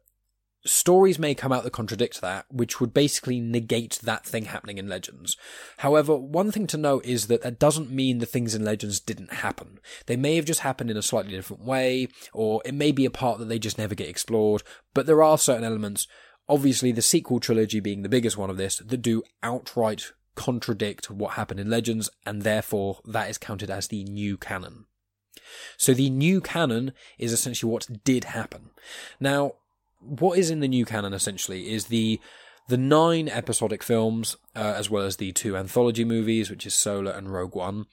stories 0.67 1.19
may 1.19 1.35
come 1.35 1.53
out 1.53 1.65
that 1.65 1.73
contradict 1.73 2.21
that, 2.21 2.47
which 2.51 2.81
would 2.81 2.93
basically 2.93 3.41
negate 3.41 3.99
that 4.03 4.27
thing 4.27 4.47
happening 4.47 4.79
in 4.79 4.89
Legends. 4.89 5.37
However, 5.79 6.17
one 6.17 6.51
thing 6.51 6.67
to 6.69 6.77
note 6.77 7.05
is 7.05 7.29
that 7.29 7.43
that 7.43 7.59
doesn't 7.59 7.91
mean 7.91 8.19
the 8.19 8.27
things 8.27 8.55
in 8.55 8.65
Legends 8.65 9.01
didn't 9.01 9.35
happen. 9.35 9.79
They 10.07 10.17
may 10.17 10.37
have 10.37 10.45
just 10.45 10.61
happened 10.61 10.91
in 10.91 10.97
a 10.97 11.03
slightly 11.03 11.33
different 11.33 11.65
way, 11.65 12.09
or 12.33 12.61
it 12.65 12.75
may 12.75 12.93
be 12.93 13.05
a 13.05 13.11
part 13.11 13.39
that 13.39 13.47
they 13.47 13.59
just 13.59 13.79
never 13.79 13.95
get 13.95 14.09
explored, 14.09 14.63
but 14.95 15.07
there 15.07 15.23
are 15.23 15.39
certain 15.39 15.65
elements, 15.65 16.07
obviously 16.49 16.93
the 16.93 17.03
sequel 17.03 17.41
trilogy 17.41 17.81
being 17.81 18.03
the 18.03 18.09
biggest 18.09 18.37
one 18.37 18.51
of 18.51 18.57
this, 18.57 18.79
that 18.79 19.03
do 19.03 19.23
outright 19.43 20.13
contradict 20.35 21.11
what 21.11 21.33
happened 21.33 21.61
in 21.61 21.71
Legends, 21.71 22.11
and 22.27 22.43
therefore 22.43 23.01
that 23.05 23.31
is 23.31 23.39
counted 23.39 23.71
as 23.71 23.89
the 23.89 24.05
new 24.05 24.37
canon. 24.37 24.87
So 25.77 25.95
the 25.95 26.11
new 26.11 26.41
canon 26.41 26.93
is 27.19 27.33
essentially 27.33 27.71
what 27.71 28.05
did 28.05 28.25
happen. 28.25 28.71
Now, 29.21 29.55
what 30.01 30.39
is 30.39 30.51
in 30.51 30.61
the 30.61 30.69
new 30.69 30.85
canon 30.85 31.13
essentially 31.13 31.73
is 31.73 31.87
the 31.87 32.21
the 32.69 32.77
nine 32.77 33.29
episodic 33.29 33.83
films, 33.83 34.37
uh, 34.55 34.75
as 34.77 34.91
well 34.91 35.03
as 35.03 35.17
the 35.17 35.33
two 35.33 35.57
anthology 35.57 36.05
movies, 36.05 36.51
which 36.51 36.67
is 36.67 36.75
Solo 36.75 37.11
and 37.11 37.33
Rogue 37.33 37.55
One. 37.55 37.87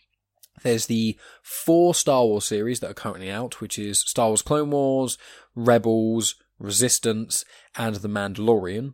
There's 0.63 0.88
the 0.88 1.17
four 1.41 1.95
Star 1.95 2.25
Wars 2.25 2.45
series 2.45 2.81
that 2.81 2.91
are 2.91 2.95
currently 2.95 3.31
out, 3.31 3.62
which 3.62 3.79
is 3.79 4.00
Star 4.00 4.27
Wars 4.27 4.41
Clone 4.41 4.71
Wars, 4.71 5.17
Rebels, 5.55 6.35
Resistance, 6.59 7.45
and 7.77 7.95
The 7.95 8.09
Mandalorian. 8.09 8.93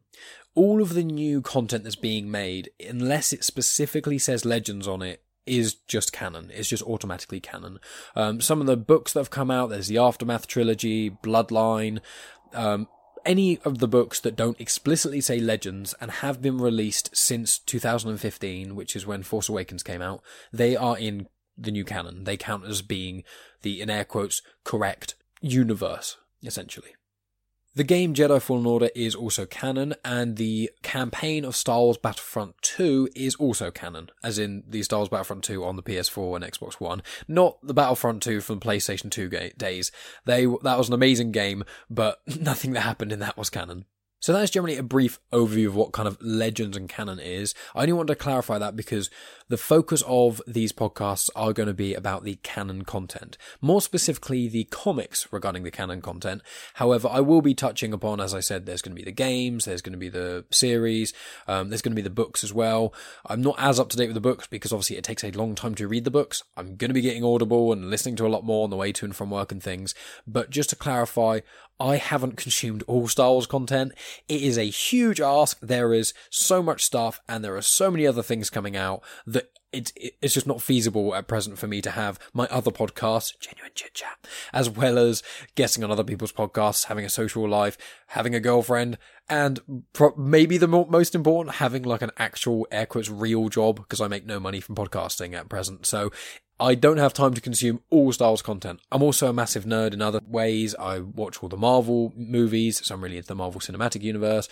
All 0.53 0.81
of 0.81 0.93
the 0.93 1.03
new 1.03 1.41
content 1.41 1.83
that's 1.83 1.95
being 1.95 2.29
made, 2.29 2.69
unless 2.87 3.31
it 3.33 3.43
specifically 3.43 4.19
says 4.19 4.45
Legends 4.45 4.87
on 4.87 5.01
it, 5.01 5.23
is 5.45 5.75
just 5.87 6.13
canon. 6.13 6.51
It's 6.53 6.69
just 6.69 6.83
automatically 6.83 7.39
canon. 7.39 7.79
Um, 8.15 8.41
some 8.41 8.61
of 8.61 8.67
the 8.67 8.77
books 8.77 9.13
that 9.13 9.19
have 9.19 9.29
come 9.29 9.51
out, 9.51 9.69
there's 9.69 9.87
the 9.87 9.97
Aftermath 9.97 10.47
trilogy, 10.47 11.09
Bloodline, 11.09 11.99
um, 12.53 12.87
any 13.25 13.59
of 13.59 13.79
the 13.79 13.87
books 13.87 14.19
that 14.19 14.35
don't 14.35 14.59
explicitly 14.59 15.21
say 15.21 15.39
legends 15.39 15.93
and 16.01 16.11
have 16.11 16.41
been 16.41 16.57
released 16.57 17.15
since 17.15 17.59
2015, 17.59 18.75
which 18.75 18.95
is 18.95 19.05
when 19.05 19.23
Force 19.23 19.49
Awakens 19.49 19.83
came 19.83 20.01
out, 20.01 20.21
they 20.51 20.75
are 20.75 20.97
in 20.97 21.27
the 21.57 21.71
new 21.71 21.85
canon. 21.85 22.23
They 22.23 22.37
count 22.37 22.65
as 22.65 22.81
being 22.81 23.23
the, 23.61 23.81
in 23.81 23.89
air 23.89 24.05
quotes, 24.05 24.41
correct 24.63 25.15
universe, 25.41 26.17
essentially. 26.43 26.95
The 27.73 27.85
game 27.85 28.13
Jedi 28.13 28.41
Fallen 28.41 28.65
Order 28.65 28.89
is 28.93 29.15
also 29.15 29.45
canon, 29.45 29.95
and 30.03 30.35
the 30.35 30.71
campaign 30.83 31.45
of 31.45 31.55
Star 31.55 31.79
Wars 31.79 31.95
Battlefront 31.95 32.61
2 32.63 33.07
is 33.15 33.35
also 33.35 33.71
canon, 33.71 34.09
as 34.21 34.37
in 34.37 34.63
the 34.67 34.83
Star 34.83 34.99
Wars 34.99 35.07
Battlefront 35.07 35.45
2 35.45 35.63
on 35.63 35.77
the 35.77 35.83
PS4 35.83 36.35
and 36.35 36.43
Xbox 36.43 36.73
One. 36.81 37.01
Not 37.29 37.57
the 37.63 37.73
Battlefront 37.73 38.21
2 38.23 38.41
from 38.41 38.59
PlayStation 38.59 39.09
2 39.09 39.29
ga- 39.29 39.53
days. 39.57 39.89
They 40.25 40.45
that 40.63 40.77
was 40.77 40.89
an 40.89 40.93
amazing 40.93 41.31
game, 41.31 41.63
but 41.89 42.19
nothing 42.41 42.73
that 42.73 42.81
happened 42.81 43.13
in 43.13 43.19
that 43.19 43.37
was 43.37 43.49
canon. 43.49 43.85
So 44.21 44.33
that's 44.33 44.51
generally 44.51 44.77
a 44.77 44.83
brief 44.83 45.19
overview 45.33 45.65
of 45.65 45.75
what 45.75 45.93
kind 45.93 46.07
of 46.07 46.21
legends 46.21 46.77
and 46.77 46.87
canon 46.87 47.19
is. 47.19 47.55
I 47.73 47.81
only 47.81 47.93
want 47.93 48.07
to 48.09 48.15
clarify 48.15 48.59
that 48.59 48.75
because 48.75 49.09
the 49.49 49.57
focus 49.57 50.03
of 50.05 50.41
these 50.47 50.71
podcasts 50.71 51.31
are 51.35 51.53
going 51.53 51.67
to 51.67 51.73
be 51.73 51.95
about 51.95 52.23
the 52.23 52.35
canon 52.43 52.83
content, 52.83 53.35
more 53.61 53.81
specifically 53.81 54.47
the 54.47 54.65
comics 54.65 55.27
regarding 55.33 55.63
the 55.63 55.71
canon 55.71 56.01
content. 56.01 56.43
However, 56.75 57.09
I 57.11 57.19
will 57.19 57.41
be 57.41 57.55
touching 57.55 57.93
upon, 57.93 58.21
as 58.21 58.35
I 58.35 58.41
said, 58.41 58.65
there's 58.67 58.83
going 58.83 58.95
to 58.95 59.01
be 59.01 59.03
the 59.03 59.11
games, 59.11 59.65
there's 59.65 59.81
going 59.81 59.93
to 59.93 59.97
be 59.97 60.07
the 60.07 60.45
series, 60.51 61.13
um, 61.47 61.69
there's 61.69 61.81
going 61.81 61.93
to 61.93 62.01
be 62.01 62.03
the 62.03 62.11
books 62.11 62.43
as 62.43 62.53
well. 62.53 62.93
I'm 63.25 63.41
not 63.41 63.55
as 63.57 63.79
up 63.79 63.89
to 63.89 63.97
date 63.97 64.07
with 64.07 64.13
the 64.13 64.21
books 64.21 64.45
because 64.45 64.71
obviously 64.71 64.97
it 64.97 65.03
takes 65.03 65.23
a 65.23 65.31
long 65.31 65.55
time 65.55 65.73
to 65.75 65.87
read 65.87 66.03
the 66.03 66.11
books. 66.11 66.43
I'm 66.55 66.75
going 66.75 66.89
to 66.89 66.93
be 66.93 67.01
getting 67.01 67.23
Audible 67.23 67.73
and 67.73 67.89
listening 67.89 68.17
to 68.17 68.27
a 68.27 68.29
lot 68.29 68.45
more 68.45 68.65
on 68.65 68.69
the 68.69 68.77
way 68.77 68.91
to 68.91 69.05
and 69.05 69.15
from 69.15 69.31
work 69.31 69.51
and 69.51 69.63
things. 69.63 69.95
But 70.27 70.51
just 70.51 70.69
to 70.69 70.75
clarify, 70.75 71.39
I 71.81 71.97
haven't 71.97 72.37
consumed 72.37 72.83
all 72.85 73.07
Star 73.07 73.31
Wars 73.31 73.47
content. 73.47 73.93
It 74.29 74.43
is 74.43 74.55
a 74.55 74.65
huge 74.65 75.19
ask. 75.19 75.59
There 75.61 75.95
is 75.95 76.13
so 76.29 76.61
much 76.61 76.83
stuff 76.83 77.19
and 77.27 77.43
there 77.43 77.57
are 77.57 77.61
so 77.63 77.89
many 77.89 78.05
other 78.05 78.21
things 78.21 78.51
coming 78.51 78.77
out 78.77 79.01
that 79.25 79.49
it's 79.71 79.91
it's 79.95 80.35
just 80.35 80.45
not 80.45 80.61
feasible 80.61 81.15
at 81.15 81.27
present 81.27 81.57
for 81.57 81.65
me 81.65 81.81
to 81.81 81.89
have 81.89 82.19
my 82.33 82.45
other 82.51 82.69
podcast, 82.69 83.39
genuine 83.39 83.71
chit 83.73 83.95
chat, 83.95 84.27
as 84.53 84.69
well 84.69 84.99
as 84.99 85.23
guessing 85.55 85.83
on 85.83 85.89
other 85.89 86.03
people's 86.03 86.31
podcasts, 86.31 86.85
having 86.85 87.05
a 87.05 87.09
social 87.09 87.49
life, 87.49 87.79
having 88.07 88.35
a 88.35 88.39
girlfriend, 88.39 88.99
and 89.31 89.85
pro- 89.93 90.13
maybe 90.17 90.57
the 90.57 90.67
most 90.67 91.15
important, 91.15 91.55
having 91.55 91.83
like 91.83 92.01
an 92.01 92.11
actual 92.17 92.67
air 92.69 92.85
quotes 92.85 93.09
real 93.09 93.47
job 93.47 93.77
because 93.77 94.01
I 94.01 94.09
make 94.09 94.25
no 94.25 94.41
money 94.41 94.59
from 94.59 94.75
podcasting 94.75 95.33
at 95.33 95.47
present. 95.47 95.85
So 95.85 96.11
I 96.59 96.75
don't 96.75 96.97
have 96.97 97.13
time 97.13 97.33
to 97.33 97.41
consume 97.41 97.81
all 97.89 98.11
Star 98.11 98.31
Wars 98.31 98.41
content. 98.41 98.81
I'm 98.91 99.01
also 99.01 99.29
a 99.29 99.33
massive 99.33 99.63
nerd 99.63 99.93
in 99.93 100.01
other 100.01 100.19
ways. 100.27 100.75
I 100.75 100.99
watch 100.99 101.41
all 101.41 101.47
the 101.47 101.55
Marvel 101.55 102.11
movies, 102.17 102.85
so 102.85 102.93
I'm 102.93 103.01
really 103.01 103.15
into 103.15 103.29
the 103.29 103.35
Marvel 103.35 103.61
Cinematic 103.61 104.01
Universe. 104.01 104.49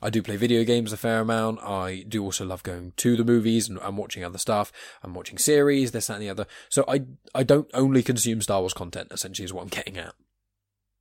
I 0.00 0.08
do 0.08 0.22
play 0.22 0.36
video 0.36 0.64
games 0.64 0.92
a 0.92 0.96
fair 0.96 1.20
amount. 1.20 1.62
I 1.62 2.04
do 2.08 2.24
also 2.24 2.46
love 2.46 2.62
going 2.62 2.94
to 2.96 3.16
the 3.16 3.24
movies 3.24 3.68
and 3.68 3.78
I'm 3.80 3.98
watching 3.98 4.24
other 4.24 4.38
stuff. 4.38 4.72
I'm 5.02 5.12
watching 5.12 5.36
series, 5.36 5.92
this, 5.92 6.06
that, 6.06 6.14
and 6.14 6.22
the 6.22 6.30
other. 6.30 6.46
So 6.70 6.84
I, 6.88 7.02
I 7.34 7.42
don't 7.42 7.70
only 7.74 8.02
consume 8.02 8.40
Star 8.40 8.60
Wars 8.60 8.74
content, 8.74 9.08
essentially, 9.12 9.44
is 9.44 9.52
what 9.52 9.62
I'm 9.62 9.68
getting 9.68 9.98
at. 9.98 10.14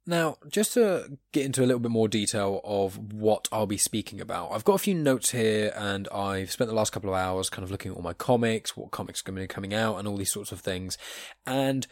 Now, 0.05 0.37
just 0.49 0.73
to 0.73 1.17
get 1.31 1.45
into 1.45 1.63
a 1.63 1.65
little 1.65 1.79
bit 1.79 1.91
more 1.91 2.09
detail 2.09 2.59
of 2.65 3.13
what 3.13 3.47
I'll 3.53 3.65
be 3.65 3.77
speaking 3.77 4.19
about, 4.19 4.51
I've 4.51 4.65
got 4.65 4.73
a 4.73 4.79
few 4.79 4.95
notes 4.95 5.31
here 5.31 5.71
and 5.75 6.09
I've 6.09 6.51
spent 6.51 6.69
the 6.69 6.75
last 6.75 6.91
couple 6.91 7.09
of 7.09 7.15
hours 7.15 7.49
kind 7.49 7.63
of 7.63 7.71
looking 7.71 7.91
at 7.91 7.95
all 7.95 8.03
my 8.03 8.13
comics, 8.13 8.75
what 8.75 8.91
comics 8.91 9.21
are 9.21 9.23
going 9.23 9.37
to 9.37 9.43
be 9.43 9.47
coming 9.47 9.73
out 9.73 9.97
and 9.97 10.07
all 10.07 10.17
these 10.17 10.31
sorts 10.31 10.51
of 10.51 10.59
things. 10.59 10.97
And 11.45 11.87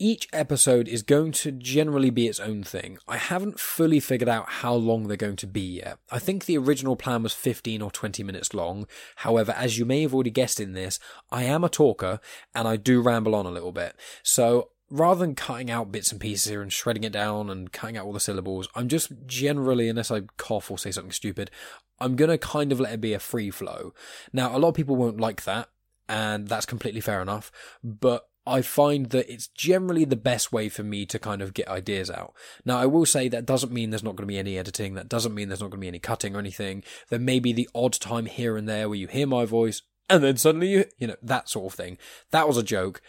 each 0.00 0.26
episode 0.32 0.88
is 0.88 1.02
going 1.02 1.30
to 1.30 1.52
generally 1.52 2.10
be 2.10 2.26
its 2.26 2.40
own 2.40 2.64
thing. 2.64 2.98
I 3.06 3.16
haven't 3.16 3.60
fully 3.60 4.00
figured 4.00 4.28
out 4.28 4.48
how 4.48 4.74
long 4.74 5.06
they're 5.06 5.16
going 5.16 5.36
to 5.36 5.46
be 5.46 5.76
yet. 5.76 5.98
I 6.10 6.18
think 6.18 6.44
the 6.46 6.58
original 6.58 6.96
plan 6.96 7.22
was 7.22 7.32
15 7.32 7.80
or 7.80 7.92
20 7.92 8.24
minutes 8.24 8.52
long. 8.52 8.88
However, 9.16 9.52
as 9.52 9.78
you 9.78 9.84
may 9.84 10.02
have 10.02 10.12
already 10.12 10.30
guessed 10.30 10.58
in 10.58 10.72
this, 10.72 10.98
I 11.30 11.44
am 11.44 11.62
a 11.62 11.68
talker 11.68 12.18
and 12.52 12.66
I 12.66 12.76
do 12.76 13.00
ramble 13.00 13.36
on 13.36 13.46
a 13.46 13.52
little 13.52 13.70
bit. 13.70 13.94
So 14.24 14.70
rather 14.90 15.20
than 15.20 15.34
cutting 15.34 15.70
out 15.70 15.92
bits 15.92 16.12
and 16.12 16.20
pieces 16.20 16.50
here 16.50 16.62
and 16.62 16.72
shredding 16.72 17.04
it 17.04 17.12
down 17.12 17.50
and 17.50 17.72
cutting 17.72 17.96
out 17.96 18.06
all 18.06 18.12
the 18.12 18.20
syllables, 18.20 18.68
I'm 18.74 18.88
just 18.88 19.12
generally, 19.26 19.88
unless 19.88 20.10
I 20.10 20.22
cough 20.36 20.70
or 20.70 20.78
say 20.78 20.90
something 20.90 21.12
stupid, 21.12 21.50
I'm 21.98 22.16
going 22.16 22.30
to 22.30 22.38
kind 22.38 22.72
of 22.72 22.80
let 22.80 22.94
it 22.94 23.00
be 23.00 23.12
a 23.12 23.18
free 23.18 23.50
flow. 23.50 23.94
Now, 24.32 24.56
a 24.56 24.58
lot 24.58 24.70
of 24.70 24.74
people 24.74 24.96
won't 24.96 25.20
like 25.20 25.44
that, 25.44 25.68
and 26.08 26.48
that's 26.48 26.66
completely 26.66 27.00
fair 27.00 27.22
enough, 27.22 27.50
but 27.82 28.28
I 28.46 28.60
find 28.60 29.08
that 29.10 29.32
it's 29.32 29.48
generally 29.48 30.04
the 30.04 30.16
best 30.16 30.52
way 30.52 30.68
for 30.68 30.82
me 30.82 31.06
to 31.06 31.18
kind 31.18 31.40
of 31.40 31.54
get 31.54 31.66
ideas 31.68 32.10
out. 32.10 32.34
Now, 32.64 32.78
I 32.78 32.84
will 32.84 33.06
say 33.06 33.28
that 33.28 33.46
doesn't 33.46 33.72
mean 33.72 33.88
there's 33.88 34.02
not 34.02 34.16
going 34.16 34.28
to 34.28 34.32
be 34.32 34.38
any 34.38 34.58
editing. 34.58 34.94
That 34.94 35.08
doesn't 35.08 35.34
mean 35.34 35.48
there's 35.48 35.60
not 35.60 35.70
going 35.70 35.80
to 35.80 35.84
be 35.84 35.88
any 35.88 35.98
cutting 35.98 36.36
or 36.36 36.40
anything. 36.40 36.84
There 37.08 37.18
may 37.18 37.40
be 37.40 37.54
the 37.54 37.70
odd 37.74 37.94
time 37.94 38.26
here 38.26 38.58
and 38.58 38.68
there 38.68 38.88
where 38.88 38.98
you 38.98 39.06
hear 39.06 39.26
my 39.26 39.46
voice 39.46 39.80
and 40.10 40.22
then 40.22 40.36
suddenly 40.36 40.68
you, 40.68 40.84
you 40.98 41.06
know, 41.06 41.16
that 41.22 41.48
sort 41.48 41.72
of 41.72 41.76
thing. 41.76 41.98
That 42.30 42.46
was 42.46 42.56
a 42.56 42.62
joke. 42.62 43.00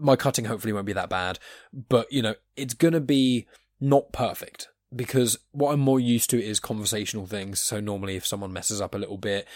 My 0.00 0.16
cutting 0.16 0.46
hopefully 0.46 0.72
won't 0.72 0.86
be 0.86 0.92
that 0.94 1.10
bad, 1.10 1.38
but 1.72 2.10
you 2.12 2.22
know, 2.22 2.34
it's 2.56 2.74
going 2.74 2.94
to 2.94 3.00
be 3.00 3.46
not 3.80 4.12
perfect 4.12 4.68
because 4.94 5.38
what 5.52 5.72
I'm 5.72 5.80
more 5.80 6.00
used 6.00 6.30
to 6.30 6.42
is 6.42 6.58
conversational 6.58 7.26
things. 7.26 7.60
So 7.60 7.80
normally 7.80 8.16
if 8.16 8.26
someone 8.26 8.52
messes 8.52 8.80
up 8.80 8.94
a 8.94 8.98
little 8.98 9.18
bit 9.18 9.46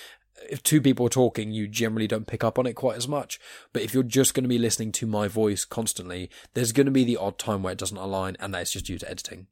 if 0.48 0.62
two 0.62 0.80
people 0.80 1.06
are 1.06 1.10
talking, 1.10 1.52
you 1.52 1.68
generally 1.68 2.06
don't 2.06 2.26
pick 2.26 2.44
up 2.44 2.58
on 2.58 2.66
it 2.66 2.74
quite 2.74 2.96
as 2.96 3.08
much. 3.08 3.38
But 3.72 3.82
if 3.82 3.94
you're 3.94 4.02
just 4.02 4.34
going 4.34 4.44
to 4.44 4.48
be 4.48 4.58
listening 4.58 4.92
to 4.92 5.06
my 5.06 5.28
voice 5.28 5.64
constantly, 5.64 6.30
there's 6.54 6.72
going 6.72 6.86
to 6.86 6.92
be 6.92 7.04
the 7.04 7.16
odd 7.16 7.38
time 7.38 7.62
where 7.62 7.72
it 7.72 7.78
doesn't 7.78 7.96
align, 7.96 8.36
and 8.40 8.52
that's 8.52 8.72
just 8.72 8.86
due 8.86 8.98
to 8.98 9.10
editing. 9.10 9.46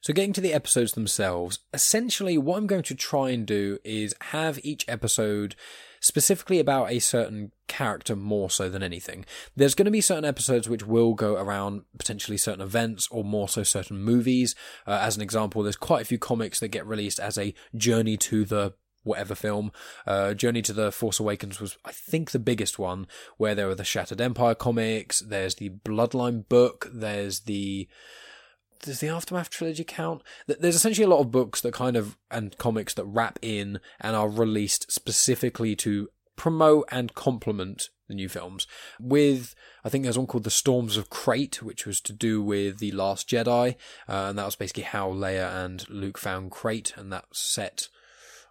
So, 0.00 0.12
getting 0.12 0.32
to 0.32 0.40
the 0.40 0.52
episodes 0.52 0.92
themselves, 0.92 1.60
essentially 1.72 2.36
what 2.36 2.58
I'm 2.58 2.66
going 2.66 2.82
to 2.84 2.94
try 2.94 3.30
and 3.30 3.46
do 3.46 3.78
is 3.84 4.14
have 4.20 4.58
each 4.64 4.84
episode 4.88 5.54
specifically 6.02 6.58
about 6.58 6.90
a 6.90 6.98
certain 6.98 7.52
character 7.68 8.14
more 8.14 8.50
so 8.50 8.68
than 8.68 8.82
anything. 8.82 9.24
There's 9.56 9.74
going 9.74 9.86
to 9.86 9.90
be 9.90 10.02
certain 10.02 10.26
episodes 10.26 10.68
which 10.68 10.84
will 10.84 11.14
go 11.14 11.36
around 11.36 11.84
potentially 11.96 12.36
certain 12.36 12.60
events 12.60 13.08
or 13.10 13.24
more 13.24 13.48
so 13.48 13.62
certain 13.62 13.98
movies. 13.98 14.54
Uh, 14.86 14.98
as 15.00 15.16
an 15.16 15.22
example, 15.22 15.62
there's 15.62 15.76
quite 15.76 16.02
a 16.02 16.06
few 16.06 16.18
comics 16.18 16.60
that 16.60 16.68
get 16.68 16.86
released 16.86 17.20
as 17.20 17.38
a 17.38 17.54
journey 17.74 18.18
to 18.18 18.44
the 18.44 18.74
whatever 19.04 19.34
film. 19.34 19.72
Uh, 20.06 20.34
Journey 20.34 20.62
to 20.62 20.72
the 20.72 20.92
Force 20.92 21.18
Awakens 21.18 21.60
was, 21.60 21.78
I 21.84 21.92
think, 21.92 22.30
the 22.30 22.38
biggest 22.38 22.78
one, 22.78 23.06
where 23.36 23.54
there 23.54 23.66
were 23.66 23.74
the 23.74 23.84
Shattered 23.84 24.20
Empire 24.20 24.54
comics, 24.54 25.20
there's 25.20 25.56
the 25.56 25.70
Bloodline 25.70 26.48
book, 26.48 26.90
there's 26.92 27.40
the. 27.40 27.88
Does 28.82 29.00
the 29.00 29.08
Aftermath 29.08 29.48
trilogy 29.48 29.84
count? 29.84 30.22
There's 30.46 30.74
essentially 30.74 31.04
a 31.04 31.08
lot 31.08 31.20
of 31.20 31.30
books 31.30 31.60
that 31.60 31.72
kind 31.72 31.96
of, 31.96 32.18
and 32.30 32.56
comics 32.58 32.94
that 32.94 33.04
wrap 33.04 33.38
in 33.40 33.80
and 34.00 34.16
are 34.16 34.28
released 34.28 34.90
specifically 34.90 35.76
to 35.76 36.08
promote 36.36 36.88
and 36.90 37.14
complement 37.14 37.90
the 38.08 38.14
new 38.14 38.28
films. 38.28 38.66
With, 39.00 39.54
I 39.84 39.88
think 39.88 40.02
there's 40.02 40.18
one 40.18 40.26
called 40.26 40.44
The 40.44 40.50
Storms 40.50 40.96
of 40.96 41.10
Crait, 41.10 41.62
which 41.62 41.86
was 41.86 42.00
to 42.02 42.12
do 42.12 42.42
with 42.42 42.78
The 42.78 42.90
Last 42.92 43.28
Jedi, 43.28 43.76
uh, 44.08 44.26
and 44.28 44.38
that 44.38 44.46
was 44.46 44.56
basically 44.56 44.82
how 44.82 45.10
Leia 45.10 45.64
and 45.64 45.88
Luke 45.88 46.18
found 46.18 46.50
Crait, 46.50 46.94
and 46.96 47.12
that's 47.12 47.38
set 47.38 47.88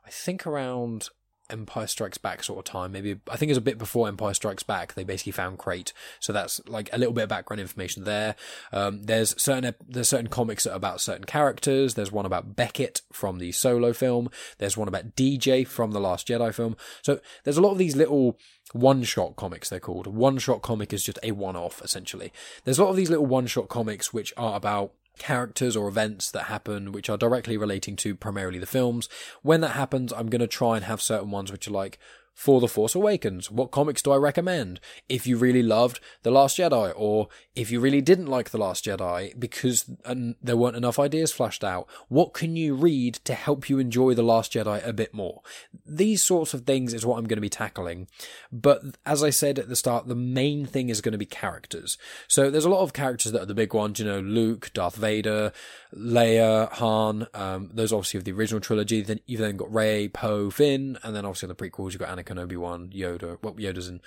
I 0.06 0.10
think 0.10 0.48
around 0.48 1.10
Empire 1.52 1.88
Strikes 1.88 2.18
Back 2.18 2.44
sort 2.44 2.60
of 2.60 2.72
time. 2.72 2.92
Maybe 2.92 3.20
I 3.30 3.38
think 3.38 3.50
it's 3.50 3.58
a 3.58 3.62
bit 3.62 3.78
before 3.78 4.08
Empire 4.08 4.34
Strikes 4.34 4.64
Back. 4.64 4.94
They 4.94 5.04
basically 5.04 5.34
found 5.34 5.58
Crait, 5.58 5.94
so 6.20 6.34
that's 6.34 6.62
like 6.68 6.90
a 6.94 6.98
little 6.98 7.14
bit 7.14 7.24
of 7.24 7.30
background 7.30 7.62
information 7.62 8.04
there. 8.04 8.36
Um, 8.72 9.04
there's 9.04 9.40
certain 9.42 9.74
there's 9.88 10.10
certain 10.10 10.28
comics 10.28 10.66
about 10.66 11.02
certain 11.02 11.26
characters. 11.26 11.94
There's 11.94 12.12
one 12.12 12.26
about 12.26 12.56
Beckett 12.56 13.02
from 13.12 13.40
the 13.40 13.52
Solo 13.52 13.94
film. 13.94 14.30
There's 14.58 14.78
one 14.78 14.88
about 14.88 15.16
DJ 15.16 15.68
from 15.68 15.92
the 15.92 16.00
Last 16.00 16.28
Jedi 16.28 16.54
film. 16.54 16.76
So 17.02 17.20
there's 17.44 17.58
a 17.58 17.62
lot 17.62 17.72
of 17.72 17.78
these 17.78 17.96
little 17.96 18.38
one 18.74 19.04
shot 19.04 19.36
comics. 19.36 19.70
They're 19.70 19.80
called 19.80 20.08
one 20.08 20.38
shot 20.38 20.62
comic 20.62 20.94
is 20.94 21.04
just 21.04 21.20
a 21.24 21.32
one 21.32 21.56
off 21.56 21.82
essentially. 21.84 22.32
There's 22.64 22.80
a 22.80 22.84
lot 22.84 22.92
of 22.92 22.96
these 22.96 23.10
little 23.10 23.26
one 23.26 23.48
shot 23.48 23.68
comics 23.68 24.14
which 24.14 24.34
are 24.38 24.56
about 24.56 24.94
characters 25.22 25.76
or 25.76 25.88
events 25.88 26.32
that 26.32 26.46
happen 26.46 26.92
which 26.92 27.08
are 27.08 27.18
directly 27.18 27.56
relating 27.56 27.96
to 27.96 28.16
primarily 28.16 28.58
the 28.58 28.66
films. 28.66 29.08
When 29.44 29.62
that 29.62 29.76
happens, 29.76 30.12
I'm 30.12 30.32
going 30.32 30.42
to 30.42 30.48
try 30.48 30.76
and 30.76 30.86
have 30.86 31.00
certain 31.00 31.30
ones 31.30 31.52
which 31.52 31.68
are 31.68 31.72
like, 31.72 32.00
for 32.34 32.60
The 32.60 32.68
Force 32.68 32.96
Awakens? 32.96 33.52
What 33.52 33.72
comics 33.72 34.02
do 34.02 34.12
I 34.12 34.18
recommend? 34.18 34.80
If 35.08 35.28
you 35.28 35.38
really 35.38 35.64
loved 35.64 36.00
The 36.24 36.32
Last 36.32 36.58
Jedi, 36.58 36.94
or 36.96 37.28
if 37.56 37.72
you 37.72 37.80
really 37.80 38.02
didn't 38.02 38.28
like 38.28 38.50
The 38.50 38.58
Last 38.58 38.86
Jedi 38.86 39.38
because 39.40 39.90
uh, 40.06 40.16
there 40.42 40.58
weren't 40.58 40.76
enough 40.76 41.00
ideas 41.00 41.32
flashed 41.32 41.64
out, 41.64 41.88
what 42.08 42.34
can 42.34 42.56
you 42.56 42.76
read 42.76 43.16
to 43.26 43.34
help 43.34 43.70
you 43.70 43.80
enjoy 43.80 44.14
The 44.14 44.24
Last 44.24 44.54
Jedi 44.54 44.86
a 44.86 44.94
bit 44.94 45.14
more? 45.14 45.42
These 45.86 46.24
sorts 46.24 46.54
of 46.54 46.66
things 46.66 46.94
is 46.94 47.06
what 47.06 47.18
I'm 47.18 47.28
going 47.28 47.38
to 47.38 47.42
be 47.42 47.50
tackling. 47.50 48.08
But 48.52 48.82
as 49.06 49.24
I 49.24 49.30
said 49.30 49.60
at 49.60 49.70
the 49.70 49.76
start, 49.76 50.08
the 50.08 50.16
main 50.16 50.66
thing 50.66 50.90
is 50.90 51.02
going 51.02 51.12
to 51.14 51.18
be 51.18 51.26
characters. 51.26 51.98
So 52.28 52.50
there's 52.50 52.66
a 52.66 52.70
lot 52.70 52.82
of 52.82 52.94
characters 52.94 53.32
that 53.32 53.42
are 53.42 53.46
the 53.46 53.54
big 53.54 53.74
ones, 53.74 54.00
you 54.00 54.06
know, 54.06 54.20
Luke, 54.20 54.72
Darth 54.74 54.96
Vader, 54.96 55.52
Leia, 55.96 56.72
Han, 56.74 57.28
um, 57.34 57.70
those 57.74 57.92
obviously 57.92 58.18
of 58.18 58.24
the 58.24 58.32
original 58.32 58.62
trilogy. 58.62 59.02
Then 59.02 59.20
you've 59.26 59.42
then 59.42 59.58
got 59.58 59.74
Rey, 59.74 60.08
Poe, 60.08 60.50
Finn, 60.50 60.98
and 61.04 61.16
then 61.16 61.26
obviously 61.26 61.50
in 61.50 61.56
the 61.56 61.70
prequels 61.70 61.92
you've 61.92 62.00
got 62.00 62.16
Anakin, 62.16 62.40
Obi 62.40 62.58
Wan, 62.58 62.90
Yoda. 62.90 63.38
Well, 63.42 63.54
Yoda's 63.56 63.90
in 63.90 64.02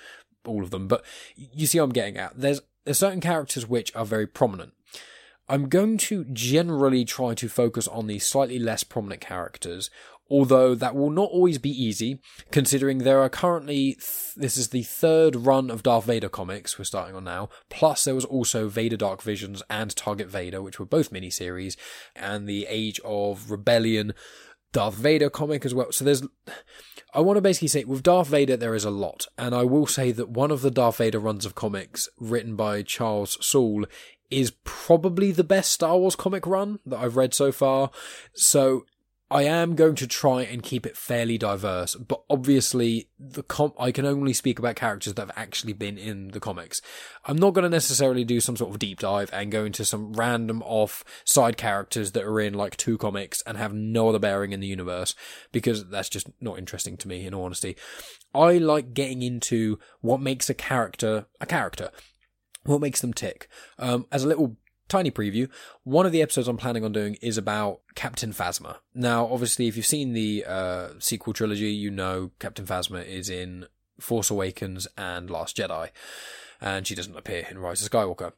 all 0.45 0.63
of 0.63 0.71
them, 0.71 0.87
but 0.87 1.03
you 1.35 1.67
see 1.67 1.79
what 1.79 1.85
I'm 1.85 1.91
getting 1.91 2.17
at. 2.17 2.39
There's 2.39 2.61
there's 2.85 2.99
certain 2.99 3.21
characters 3.21 3.67
which 3.67 3.95
are 3.95 4.05
very 4.05 4.27
prominent. 4.27 4.73
I'm 5.47 5.69
going 5.69 5.97
to 5.99 6.25
generally 6.25 7.05
try 7.05 7.35
to 7.35 7.47
focus 7.47 7.87
on 7.87 8.07
the 8.07 8.17
slightly 8.17 8.57
less 8.57 8.83
prominent 8.83 9.21
characters, 9.21 9.91
although 10.29 10.75
that 10.75 10.95
will 10.95 11.09
not 11.09 11.29
always 11.29 11.57
be 11.57 11.69
easy, 11.69 12.19
considering 12.51 12.99
there 12.99 13.21
are 13.21 13.29
currently, 13.29 13.93
th- 13.93 14.35
this 14.35 14.57
is 14.57 14.69
the 14.69 14.83
third 14.83 15.35
run 15.35 15.69
of 15.69 15.83
Darth 15.83 16.05
Vader 16.05 16.29
comics 16.29 16.77
we're 16.77 16.85
starting 16.85 17.15
on 17.15 17.23
now, 17.23 17.49
plus 17.69 18.03
there 18.03 18.15
was 18.15 18.25
also 18.25 18.67
Vader 18.67 18.97
Dark 18.97 19.21
Visions 19.21 19.61
and 19.69 19.95
Target 19.95 20.29
Vader, 20.29 20.61
which 20.61 20.79
were 20.79 20.85
both 20.85 21.11
miniseries, 21.11 21.75
and 22.15 22.47
the 22.47 22.65
Age 22.67 22.99
of 23.05 23.51
Rebellion 23.51 24.13
Darth 24.71 24.95
Vader 24.95 25.29
comic 25.29 25.65
as 25.65 25.73
well. 25.73 25.91
So 25.91 26.03
there's, 26.03 26.23
I 27.13 27.21
want 27.21 27.37
to 27.37 27.41
basically 27.41 27.69
say 27.69 27.83
with 27.85 28.03
Darth 28.03 28.27
Vader 28.27 28.57
there 28.57 28.75
is 28.75 28.83
a 28.83 28.89
lot, 28.89 29.27
and 29.37 29.55
I 29.55 29.63
will 29.63 29.87
say 29.87 30.11
that 30.11 30.29
one 30.29 30.51
of 30.51 30.61
the 30.61 30.71
Darth 30.71 30.97
Vader 30.97 31.19
runs 31.19 31.45
of 31.45 31.55
comics 31.55 32.09
written 32.19 32.55
by 32.55 32.81
Charles 32.81 33.37
Soule 33.39 33.85
is 34.29 34.51
probably 34.63 35.31
the 35.31 35.43
best 35.43 35.71
Star 35.71 35.97
Wars 35.97 36.15
comic 36.15 36.45
run 36.45 36.79
that 36.85 36.99
I've 36.99 37.15
read 37.15 37.33
so 37.33 37.51
far. 37.51 37.91
So 38.33 38.85
I 39.31 39.43
am 39.43 39.73
going 39.73 39.95
to 39.95 40.07
try 40.07 40.43
and 40.43 40.61
keep 40.61 40.85
it 40.85 40.95
fairly 40.95 41.39
diverse, 41.39 41.95
but 41.95 42.21
obviously 42.29 43.09
the 43.17 43.41
com- 43.41 43.73
I 43.79 43.91
can 43.91 44.05
only 44.05 44.33
speak 44.33 44.59
about 44.59 44.75
characters 44.75 45.15
that 45.15 45.21
have 45.21 45.35
actually 45.35 45.73
been 45.73 45.97
in 45.97 46.27
the 46.27 46.39
comics. 46.39 46.79
I'm 47.25 47.37
not 47.37 47.55
going 47.55 47.63
to 47.63 47.69
necessarily 47.69 48.23
do 48.23 48.39
some 48.39 48.55
sort 48.55 48.69
of 48.69 48.77
deep 48.77 48.99
dive 48.99 49.31
and 49.33 49.51
go 49.51 49.65
into 49.65 49.83
some 49.83 50.13
random 50.13 50.61
off 50.63 51.03
side 51.25 51.57
characters 51.57 52.11
that 52.11 52.23
are 52.23 52.39
in 52.39 52.53
like 52.53 52.77
two 52.77 52.99
comics 52.99 53.41
and 53.47 53.57
have 53.57 53.73
no 53.73 54.09
other 54.09 54.19
bearing 54.19 54.53
in 54.53 54.59
the 54.59 54.67
universe 54.67 55.15
because 55.51 55.89
that's 55.89 56.09
just 56.09 56.29
not 56.39 56.59
interesting 56.59 56.95
to 56.97 57.07
me 57.07 57.25
in 57.25 57.33
all 57.33 57.45
honesty. 57.45 57.75
I 58.35 58.59
like 58.59 58.93
getting 58.93 59.23
into 59.23 59.79
what 60.01 60.21
makes 60.21 60.51
a 60.51 60.53
character 60.53 61.25
a 61.41 61.47
character 61.47 61.89
what 62.65 62.81
makes 62.81 63.01
them 63.01 63.13
tick. 63.13 63.47
Um, 63.77 64.07
as 64.11 64.23
a 64.23 64.27
little 64.27 64.57
tiny 64.87 65.11
preview, 65.11 65.49
one 65.83 66.05
of 66.05 66.11
the 66.11 66.21
episodes 66.21 66.47
I'm 66.47 66.57
planning 66.57 66.83
on 66.83 66.91
doing 66.91 67.15
is 67.21 67.37
about 67.37 67.81
Captain 67.95 68.31
Phasma. 68.31 68.77
Now, 68.93 69.27
obviously, 69.27 69.67
if 69.67 69.75
you've 69.75 69.85
seen 69.85 70.13
the 70.13 70.45
uh, 70.47 70.89
sequel 70.99 71.33
trilogy, 71.33 71.71
you 71.71 71.89
know 71.91 72.31
Captain 72.39 72.65
Phasma 72.65 73.05
is 73.05 73.29
in 73.29 73.65
Force 73.99 74.29
Awakens 74.29 74.87
and 74.97 75.29
Last 75.29 75.57
Jedi, 75.57 75.89
and 76.61 76.85
she 76.85 76.95
doesn't 76.95 77.17
appear 77.17 77.47
in 77.49 77.59
Rise 77.59 77.83
of 77.83 77.91
Skywalker. 77.91 78.33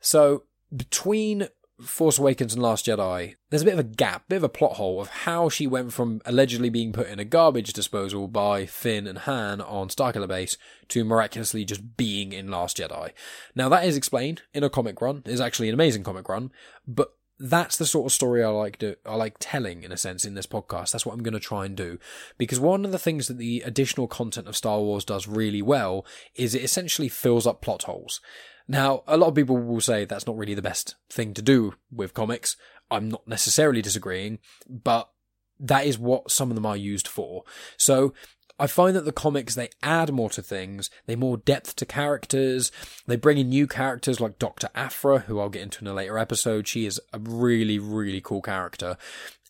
So, 0.00 0.44
between 0.74 1.48
Force 1.84 2.18
Awakens 2.18 2.54
and 2.54 2.62
Last 2.62 2.86
Jedi, 2.86 3.34
there's 3.50 3.62
a 3.62 3.64
bit 3.64 3.74
of 3.74 3.80
a 3.80 3.84
gap, 3.84 4.28
bit 4.28 4.36
of 4.36 4.44
a 4.44 4.48
plot 4.48 4.74
hole 4.74 5.00
of 5.00 5.08
how 5.08 5.48
she 5.48 5.66
went 5.66 5.92
from 5.92 6.20
allegedly 6.24 6.70
being 6.70 6.92
put 6.92 7.08
in 7.08 7.18
a 7.18 7.24
garbage 7.24 7.72
disposal 7.72 8.28
by 8.28 8.66
Finn 8.66 9.06
and 9.06 9.18
Han 9.18 9.60
on 9.60 9.88
Starkiller 9.88 10.28
Base 10.28 10.56
to 10.88 11.04
miraculously 11.04 11.64
just 11.64 11.96
being 11.96 12.32
in 12.32 12.50
Last 12.50 12.76
Jedi. 12.76 13.10
Now 13.54 13.68
that 13.68 13.84
is 13.84 13.96
explained 13.96 14.42
in 14.54 14.64
a 14.64 14.70
comic 14.70 15.00
run. 15.00 15.22
It's 15.26 15.40
actually 15.40 15.68
an 15.68 15.74
amazing 15.74 16.04
comic 16.04 16.28
run, 16.28 16.50
but 16.86 17.14
that's 17.42 17.76
the 17.76 17.86
sort 17.86 18.06
of 18.06 18.12
story 18.12 18.44
I 18.44 18.48
like 18.48 18.78
to, 18.78 18.96
I 19.04 19.16
like 19.16 19.34
telling 19.40 19.82
in 19.82 19.90
a 19.90 19.96
sense 19.96 20.24
in 20.24 20.34
this 20.34 20.46
podcast. 20.46 20.92
That's 20.92 21.04
what 21.04 21.12
I'm 21.12 21.24
going 21.24 21.34
to 21.34 21.40
try 21.40 21.66
and 21.66 21.76
do 21.76 21.98
because 22.38 22.60
one 22.60 22.84
of 22.84 22.92
the 22.92 23.00
things 23.00 23.26
that 23.26 23.36
the 23.36 23.62
additional 23.66 24.06
content 24.06 24.46
of 24.46 24.56
Star 24.56 24.78
Wars 24.78 25.04
does 25.04 25.26
really 25.26 25.60
well 25.60 26.06
is 26.36 26.54
it 26.54 26.62
essentially 26.62 27.08
fills 27.08 27.44
up 27.44 27.60
plot 27.60 27.82
holes. 27.82 28.20
Now, 28.68 29.02
a 29.08 29.16
lot 29.16 29.26
of 29.26 29.34
people 29.34 29.58
will 29.58 29.80
say 29.80 30.04
that's 30.04 30.26
not 30.26 30.38
really 30.38 30.54
the 30.54 30.62
best 30.62 30.94
thing 31.10 31.34
to 31.34 31.42
do 31.42 31.74
with 31.90 32.14
comics. 32.14 32.56
I'm 32.92 33.08
not 33.08 33.26
necessarily 33.26 33.82
disagreeing, 33.82 34.38
but 34.68 35.10
that 35.58 35.84
is 35.84 35.98
what 35.98 36.30
some 36.30 36.50
of 36.50 36.54
them 36.54 36.66
are 36.66 36.76
used 36.76 37.08
for. 37.08 37.42
So 37.76 38.14
I 38.58 38.66
find 38.66 38.94
that 38.96 39.04
the 39.04 39.12
comics 39.12 39.54
they 39.54 39.70
add 39.82 40.12
more 40.12 40.30
to 40.30 40.42
things, 40.42 40.90
they 41.06 41.16
more 41.16 41.36
depth 41.36 41.76
to 41.76 41.86
characters, 41.86 42.70
they 43.06 43.16
bring 43.16 43.38
in 43.38 43.48
new 43.48 43.66
characters 43.66 44.20
like 44.20 44.38
Dr. 44.38 44.68
Aphra, 44.74 45.20
who 45.20 45.40
I'll 45.40 45.48
get 45.48 45.62
into 45.62 45.80
in 45.80 45.86
a 45.86 45.94
later 45.94 46.18
episode. 46.18 46.68
She 46.68 46.86
is 46.86 47.00
a 47.12 47.18
really, 47.18 47.78
really 47.78 48.20
cool 48.20 48.42
character. 48.42 48.96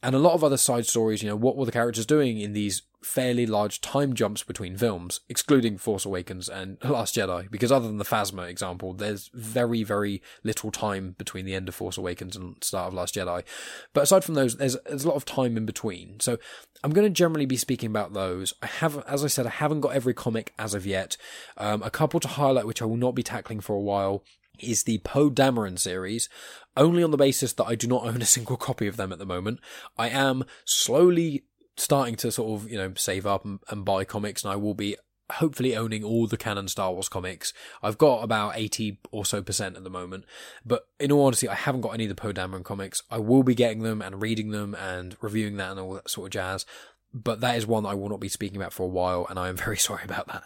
And 0.03 0.15
a 0.15 0.19
lot 0.19 0.35
of 0.35 0.43
other 0.43 0.57
side 0.57 0.87
stories, 0.87 1.23
you 1.23 1.29
know, 1.29 1.37
what 1.37 1.57
were 1.57 1.67
the 1.67 1.73
characters 1.73 2.07
doing 2.07 2.41
in 2.41 2.53
these 2.53 2.83
fairly 3.03 3.47
large 3.47 3.81
time 3.81 4.15
jumps 4.15 4.43
between 4.43 4.77
films, 4.77 5.21
excluding 5.29 5.77
Force 5.79 6.05
Awakens 6.05 6.49
and 6.49 6.79
Last 6.85 7.15
Jedi, 7.15 7.51
because 7.51 7.73
other 7.73 7.87
than 7.87 7.99
the 7.99 8.05
Phasma 8.05 8.49
example, 8.49 8.95
there's 8.95 9.31
very, 9.35 9.83
very 9.83 10.23
little 10.43 10.71
time 10.71 11.15
between 11.19 11.45
the 11.45 11.55
end 11.55 11.69
of 11.69 11.75
Force 11.75 11.97
Awakens 11.97 12.37
and 12.37 12.63
start 12.63 12.89
of 12.89 12.95
Last 12.95 13.15
Jedi. 13.15 13.45
But 13.93 14.05
aside 14.05 14.25
from 14.25 14.35
those, 14.35 14.57
there's, 14.57 14.77
there's 14.87 15.05
a 15.05 15.09
lot 15.09 15.17
of 15.17 15.25
time 15.25 15.57
in 15.57 15.67
between. 15.67 16.21
So 16.21 16.39
I'm 16.83 16.93
going 16.93 17.07
to 17.07 17.11
generally 17.11 17.47
be 17.47 17.57
speaking 17.57 17.91
about 17.91 18.13
those. 18.13 18.55
I 18.63 18.67
have, 18.67 19.05
as 19.07 19.25
I 19.25 19.29
said, 19.29 19.47
I 19.47 19.51
haven't 19.51 19.81
got 19.81 19.95
every 19.95 20.15
comic 20.15 20.53
as 20.59 20.75
of 20.75 20.87
yet. 20.87 21.17
Um, 21.57 21.83
a 21.83 21.91
couple 21.91 22.21
to 22.21 22.29
highlight, 22.29 22.67
which 22.67 22.83
I 22.83 22.87
will 22.87 22.97
not 22.97 23.15
be 23.15 23.23
tackling 23.23 23.61
for 23.61 23.75
a 23.75 23.81
while 23.81 24.25
is 24.59 24.85
the 24.85 24.99
Poe 24.99 25.31
Dameron 25.31 25.79
series, 25.79 26.29
only 26.77 27.03
on 27.03 27.11
the 27.11 27.17
basis 27.17 27.53
that 27.55 27.65
I 27.65 27.75
do 27.75 27.87
not 27.87 28.05
own 28.05 28.23
a 28.23 28.27
single 28.27 28.57
copy 28.57 28.87
of 28.87 28.97
them 28.97 29.13
at 29.13 29.19
the 29.19 29.27
moment. 29.27 29.61
I 29.99 30.09
am 30.09 30.45
slowly 30.65 31.45
starting 31.77 32.17
to 32.17 32.31
sort 32.33 32.61
of, 32.61 32.71
you 32.71 32.79
know, 32.79 32.93
save 32.97 33.27
up 33.27 33.45
and, 33.45 33.61
and 33.69 33.85
buy 33.85 34.05
comics, 34.05 34.45
and 34.45 34.53
I 34.53 34.57
will 34.57 34.75
be 34.75 34.97
hopefully 35.31 35.77
owning 35.77 36.05
all 36.05 36.27
the 36.27 36.37
canon 36.37 36.69
Star 36.69 36.93
Wars 36.93 37.09
comics. 37.09 37.53
I've 37.83 37.99
got 37.99 38.23
about 38.23 38.53
80 38.57 38.99
or 39.11 39.25
so 39.25 39.43
percent 39.43 39.77
at 39.77 39.85
the 39.85 39.91
moment, 39.91 40.25
but 40.65 40.87
in 41.01 41.11
all 41.11 41.27
honesty, 41.27 41.49
I 41.49 41.55
haven't 41.55 41.81
got 41.81 41.95
any 41.95 42.05
of 42.05 42.09
the 42.09 42.15
Poe 42.15 42.33
Dameron 42.33 42.65
comics. 42.65 43.03
I 43.11 43.19
will 43.19 43.43
be 43.43 43.55
getting 43.55 43.83
them 43.83 44.03
and 44.03 44.21
reading 44.21 44.51
them 44.51 44.75
and 44.75 45.17
reviewing 45.21 45.57
that 45.57 45.73
and 45.73 45.81
all 45.81 45.95
that 45.95 46.11
sort 46.11 46.27
of 46.27 46.33
jazz, 46.33 46.67
but 47.15 47.41
that 47.41 47.57
is 47.57 47.67
one 47.67 47.85
that 47.85 47.91
I 47.91 47.95
will 47.95 48.09
not 48.09 48.21
be 48.21 48.29
speaking 48.29 48.57
about 48.57 48.73
for 48.73 48.85
a 48.85 48.89
while, 48.89 49.27
and 49.29 49.39
I 49.39 49.49
am 49.49 49.57
very 49.65 49.79
sorry 49.79 50.05
about 50.05 50.29
that. 50.29 50.45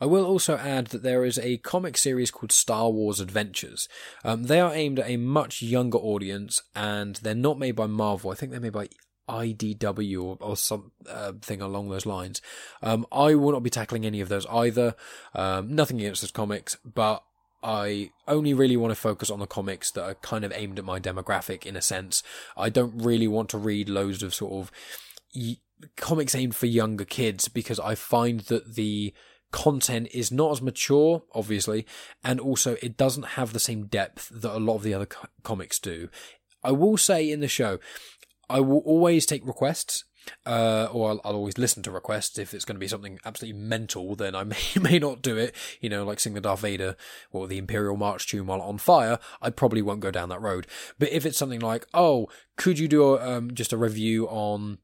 I 0.00 0.06
will 0.06 0.24
also 0.24 0.56
add 0.56 0.88
that 0.88 1.02
there 1.02 1.24
is 1.24 1.38
a 1.38 1.58
comic 1.58 1.96
series 1.96 2.30
called 2.30 2.52
Star 2.52 2.90
Wars 2.90 3.20
Adventures. 3.20 3.88
Um, 4.24 4.44
they 4.44 4.60
are 4.60 4.74
aimed 4.74 4.98
at 4.98 5.10
a 5.10 5.16
much 5.16 5.62
younger 5.62 5.98
audience, 5.98 6.62
and 6.74 7.16
they're 7.16 7.34
not 7.34 7.58
made 7.58 7.76
by 7.76 7.86
Marvel. 7.86 8.30
I 8.30 8.34
think 8.34 8.52
they're 8.52 8.60
made 8.60 8.72
by 8.72 8.88
IDW 9.28 10.22
or, 10.22 10.36
or 10.40 10.56
something 10.56 11.62
uh, 11.62 11.66
along 11.66 11.88
those 11.88 12.06
lines. 12.06 12.42
Um, 12.82 13.06
I 13.12 13.34
will 13.34 13.52
not 13.52 13.62
be 13.62 13.70
tackling 13.70 14.04
any 14.04 14.20
of 14.20 14.28
those 14.28 14.46
either. 14.46 14.94
Um, 15.34 15.74
nothing 15.74 16.00
against 16.00 16.22
those 16.22 16.30
comics, 16.30 16.76
but 16.84 17.22
I 17.62 18.10
only 18.26 18.54
really 18.54 18.76
want 18.76 18.90
to 18.90 18.96
focus 18.96 19.30
on 19.30 19.38
the 19.38 19.46
comics 19.46 19.90
that 19.92 20.04
are 20.04 20.14
kind 20.14 20.44
of 20.44 20.52
aimed 20.54 20.78
at 20.78 20.84
my 20.84 20.98
demographic 20.98 21.66
in 21.66 21.76
a 21.76 21.82
sense. 21.82 22.22
I 22.56 22.70
don't 22.70 23.02
really 23.02 23.28
want 23.28 23.50
to 23.50 23.58
read 23.58 23.88
loads 23.88 24.22
of 24.22 24.34
sort 24.34 24.52
of 24.52 24.72
y- 25.34 25.58
comics 25.96 26.34
aimed 26.34 26.56
for 26.56 26.66
younger 26.66 27.04
kids 27.04 27.48
because 27.48 27.78
I 27.78 27.94
find 27.94 28.40
that 28.40 28.74
the 28.74 29.12
content 29.50 30.08
is 30.12 30.30
not 30.30 30.52
as 30.52 30.62
mature, 30.62 31.22
obviously, 31.34 31.86
and 32.24 32.40
also 32.40 32.76
it 32.82 32.96
doesn't 32.96 33.34
have 33.34 33.52
the 33.52 33.60
same 33.60 33.86
depth 33.86 34.28
that 34.32 34.56
a 34.56 34.58
lot 34.58 34.76
of 34.76 34.82
the 34.82 34.94
other 34.94 35.06
co- 35.06 35.28
comics 35.42 35.78
do. 35.78 36.08
I 36.62 36.72
will 36.72 36.96
say 36.96 37.30
in 37.30 37.40
the 37.40 37.48
show, 37.48 37.78
I 38.48 38.60
will 38.60 38.78
always 38.78 39.26
take 39.26 39.46
requests. 39.46 40.04
Uh, 40.44 40.86
or 40.92 41.10
I'll, 41.10 41.20
I'll, 41.24 41.34
always 41.34 41.56
listen 41.56 41.82
to 41.82 41.90
requests. 41.90 42.38
If 42.38 42.52
it's 42.52 42.66
going 42.66 42.76
to 42.76 42.80
be 42.80 42.86
something 42.86 43.18
absolutely 43.24 43.58
mental, 43.58 44.14
then 44.14 44.34
I 44.34 44.44
may 44.44 44.58
may 44.78 44.98
not 44.98 45.22
do 45.22 45.38
it. 45.38 45.54
You 45.80 45.88
know, 45.88 46.04
like 46.04 46.20
sing 46.20 46.34
the 46.34 46.42
Darth 46.42 46.60
Vader 46.60 46.94
or 47.32 47.48
the 47.48 47.56
Imperial 47.56 47.96
March 47.96 48.28
tune 48.28 48.46
while 48.46 48.60
on 48.60 48.76
fire. 48.76 49.18
I 49.40 49.48
probably 49.48 49.80
won't 49.80 50.00
go 50.00 50.10
down 50.10 50.28
that 50.28 50.42
road. 50.42 50.66
But 50.98 51.10
if 51.10 51.24
it's 51.24 51.38
something 51.38 51.60
like, 51.60 51.86
oh, 51.94 52.28
could 52.56 52.78
you 52.78 52.86
do 52.86 53.14
a, 53.14 53.36
um, 53.38 53.54
just 53.54 53.72
a 53.72 53.78
review 53.78 54.28
on 54.28 54.78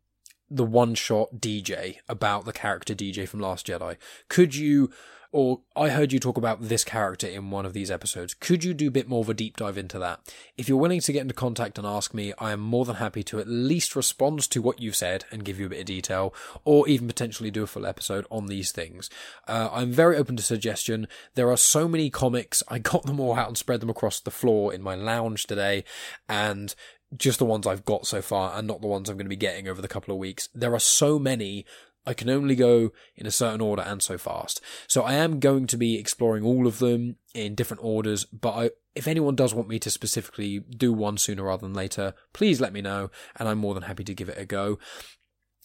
the 0.51 0.65
one 0.65 0.95
shot 0.95 1.37
DJ 1.37 1.99
about 2.09 2.45
the 2.45 2.53
character 2.53 2.95
DJ 2.95 3.29
from 3.29 3.41
Last 3.41 3.67
Jedi? 3.67 3.97
Could 4.29 4.55
you 4.55 4.91
or 5.37 5.61
I 5.77 5.91
heard 5.91 6.15
you 6.15 6.19
talk 6.19 6.39
about 6.39 6.63
this 6.63 6.83
character 6.83 7.27
in 7.27 7.51
one 7.51 7.67
of 7.67 7.75
these 7.75 7.91
episodes. 7.91 8.33
Could 8.33 8.65
you 8.65 8.73
do 8.73 8.89
a 8.89 8.91
bit 8.91 9.07
more 9.07 9.21
of 9.21 9.29
a 9.29 9.35
deep 9.35 9.59
dive 9.59 9.77
into 9.77 9.99
that? 9.99 10.21
If 10.57 10.67
you're 10.67 10.79
willing 10.79 11.01
to 11.01 11.13
get 11.13 11.21
into 11.21 11.35
contact 11.35 11.77
and 11.77 11.87
ask 11.87 12.15
me, 12.15 12.33
I 12.39 12.53
am 12.53 12.61
more 12.61 12.87
than 12.87 12.97
happy 12.97 13.23
to 13.25 13.39
at 13.39 13.47
least 13.47 13.95
respond 13.95 14.41
to 14.51 14.63
what 14.63 14.81
you've 14.81 14.97
said 14.97 15.27
and 15.31 15.45
give 15.45 15.61
you 15.61 15.67
a 15.67 15.69
bit 15.69 15.81
of 15.81 15.85
detail, 15.85 16.35
or 16.65 16.89
even 16.89 17.07
potentially 17.07 17.51
do 17.51 17.63
a 17.63 17.67
full 17.67 17.85
episode 17.85 18.25
on 18.31 18.47
these 18.47 18.73
things. 18.73 19.11
Uh, 19.47 19.69
I'm 19.73 19.93
very 19.93 20.17
open 20.17 20.37
to 20.37 20.43
suggestion. 20.43 21.07
There 21.35 21.51
are 21.51 21.59
so 21.59 21.87
many 21.87 22.09
comics. 22.09 22.63
I 22.69 22.79
got 22.79 23.03
them 23.05 23.21
all 23.21 23.35
out 23.35 23.49
and 23.49 23.59
spread 23.59 23.81
them 23.81 23.91
across 23.91 24.21
the 24.21 24.31
floor 24.31 24.73
in 24.73 24.81
my 24.81 24.95
lounge 24.95 25.47
today, 25.47 25.85
and 26.31 26.75
just 27.16 27.38
the 27.38 27.45
ones 27.45 27.66
I've 27.66 27.85
got 27.85 28.07
so 28.07 28.23
far 28.23 28.57
and 28.57 28.66
not 28.66 28.81
the 28.81 28.87
ones 28.87 29.09
I'm 29.09 29.16
going 29.16 29.27
to 29.27 29.31
be 29.31 29.37
getting 29.37 29.69
over 29.69 29.83
the 29.83 29.88
couple 29.88 30.12
of 30.12 30.19
weeks. 30.19 30.49
There 30.55 30.75
are 30.75 30.81
so 30.81 31.19
many 31.19 31.64
I 32.07 32.14
can 32.14 32.31
only 32.31 32.55
go 32.55 32.92
in 33.16 33.27
a 33.27 33.33
certain 33.33 33.61
order 33.61 33.83
and 33.83 34.01
so 34.01 34.16
fast. 34.16 34.61
So 34.87 35.03
I 35.03 35.14
am 35.14 35.40
going 35.40 35.66
to 35.66 35.77
be 35.77 35.99
exploring 35.99 36.45
all 36.45 36.66
of 36.66 36.79
them 36.79 37.16
in 37.35 37.57
different 37.57 37.83
orders, 37.83 38.25
but 38.27 38.53
I, 38.53 38.71
if 38.95 39.09
anyone 39.09 39.35
does 39.35 39.53
want 39.53 39.69
me 39.69 39.79
to 39.81 39.90
specifically 39.90 40.61
do 40.61 40.92
one 40.92 41.19
sooner 41.19 41.42
rather 41.42 41.66
than 41.66 41.75
later, 41.75 42.14
please 42.33 42.61
let 42.61 42.73
me 42.73 42.81
know, 42.81 43.11
and 43.35 43.49
I'm 43.49 43.59
more 43.59 43.75
than 43.75 43.83
happy 43.85 44.05
to 44.05 44.14
give 44.14 44.29
it 44.29 44.38
a 44.38 44.45
go. 44.45 44.79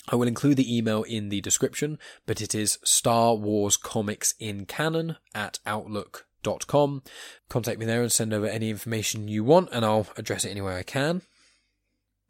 I 0.10 0.16
will 0.16 0.28
include 0.28 0.58
the 0.58 0.76
email 0.76 1.04
in 1.04 1.30
the 1.30 1.42
description, 1.42 2.00
but 2.26 2.42
it 2.42 2.56
is 2.56 2.80
Star 2.84 3.36
Wars 3.36 3.78
Comics 3.78 4.34
in 4.40 4.66
Canon 4.66 5.18
at 5.36 5.60
Outlook.com. 5.68 7.04
Contact 7.50 7.80
me 7.80 7.86
there 7.86 8.02
and 8.02 8.12
send 8.12 8.34
over 8.34 8.48
any 8.48 8.72
information 8.72 9.28
you 9.28 9.44
want, 9.44 9.70
and 9.72 9.86
I'll 9.86 10.08
address 10.18 10.44
it 10.44 10.50
any 10.50 10.62
way 10.62 10.76
I 10.76 10.84
can. 10.84 11.22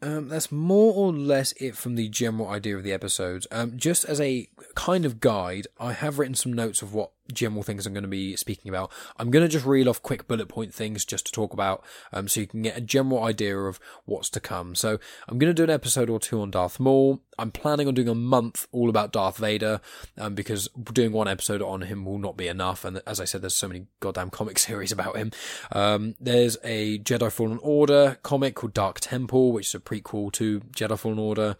Um, 0.03 0.29
that's 0.29 0.51
more 0.51 0.93
or 0.95 1.13
less 1.13 1.51
it 1.53 1.75
from 1.75 1.95
the 1.95 2.09
general 2.09 2.49
idea 2.49 2.75
of 2.75 2.83
the 2.83 2.91
episodes. 2.91 3.45
Um, 3.51 3.77
just 3.77 4.03
as 4.05 4.19
a 4.19 4.47
kind 4.73 5.05
of 5.05 5.19
guide, 5.19 5.67
I 5.79 5.93
have 5.93 6.17
written 6.17 6.33
some 6.33 6.53
notes 6.53 6.81
of 6.81 6.93
what 6.93 7.11
general 7.33 7.63
things 7.63 7.85
I'm 7.85 7.93
going 7.93 8.03
to 8.03 8.09
be 8.09 8.35
speaking 8.35 8.69
about. 8.69 8.91
I'm 9.17 9.31
going 9.31 9.45
to 9.45 9.49
just 9.49 9.65
reel 9.65 9.89
off 9.89 10.01
quick 10.01 10.27
bullet 10.27 10.49
point 10.49 10.73
things 10.73 11.05
just 11.05 11.25
to 11.27 11.31
talk 11.31 11.53
about, 11.53 11.83
um, 12.13 12.27
so 12.27 12.41
you 12.41 12.47
can 12.47 12.61
get 12.61 12.77
a 12.77 12.81
general 12.81 13.23
idea 13.23 13.57
of 13.57 13.79
what's 14.05 14.29
to 14.31 14.39
come. 14.39 14.75
So 14.75 14.99
I'm 15.27 15.37
going 15.37 15.49
to 15.49 15.53
do 15.53 15.63
an 15.63 15.69
episode 15.69 16.09
or 16.09 16.19
two 16.19 16.41
on 16.41 16.51
Darth 16.51 16.79
Maul. 16.79 17.21
I'm 17.37 17.51
planning 17.51 17.87
on 17.87 17.93
doing 17.93 18.09
a 18.09 18.15
month 18.15 18.67
all 18.71 18.89
about 18.89 19.11
Darth 19.11 19.37
Vader, 19.37 19.81
um, 20.17 20.35
because 20.35 20.69
doing 20.93 21.11
one 21.11 21.27
episode 21.27 21.61
on 21.61 21.81
him 21.81 22.05
will 22.05 22.19
not 22.19 22.37
be 22.37 22.47
enough. 22.47 22.85
And 22.85 23.01
as 23.07 23.19
I 23.19 23.25
said, 23.25 23.41
there's 23.41 23.55
so 23.55 23.67
many 23.67 23.87
goddamn 23.99 24.29
comic 24.29 24.59
series 24.59 24.91
about 24.91 25.17
him. 25.17 25.31
Um, 25.71 26.15
there's 26.19 26.57
a 26.63 26.99
Jedi 26.99 27.31
Fallen 27.31 27.59
Order 27.61 28.17
comic 28.23 28.55
called 28.55 28.73
Dark 28.73 28.99
Temple, 28.99 29.51
which 29.51 29.67
is 29.67 29.75
a 29.75 29.79
prequel 29.79 30.31
to 30.33 30.59
Jedi 30.75 30.97
Fallen 30.97 31.19
Order. 31.19 31.55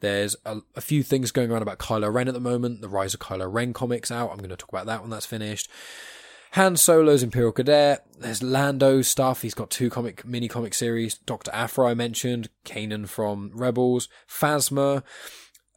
There's 0.00 0.36
a, 0.44 0.58
a, 0.74 0.80
few 0.80 1.02
things 1.02 1.30
going 1.30 1.50
around 1.50 1.62
about 1.62 1.78
Kylo 1.78 2.12
Ren 2.12 2.28
at 2.28 2.34
the 2.34 2.40
moment. 2.40 2.82
The 2.82 2.88
Rise 2.88 3.14
of 3.14 3.20
Kylo 3.20 3.50
Ren 3.50 3.72
comics 3.72 4.10
out. 4.10 4.30
I'm 4.30 4.38
going 4.38 4.50
to 4.50 4.56
talk 4.56 4.68
about 4.68 4.86
that 4.86 5.00
when 5.00 5.10
that's 5.10 5.26
finished. 5.26 5.70
Han 6.52 6.74
Solo's 6.74 7.22
Imperial 7.22 7.52
Cadet. 7.52 8.06
There's 8.18 8.42
Lando 8.42 9.02
stuff. 9.02 9.42
He's 9.42 9.54
got 9.54 9.70
two 9.70 9.90
comic 9.90 10.24
mini 10.24 10.48
comic 10.48 10.74
series. 10.74 11.18
Doctor 11.18 11.50
Aphra 11.52 11.88
I 11.88 11.94
mentioned. 11.94 12.48
Kanan 12.64 13.08
from 13.08 13.50
Rebels. 13.54 14.08
Phasma. 14.28 15.02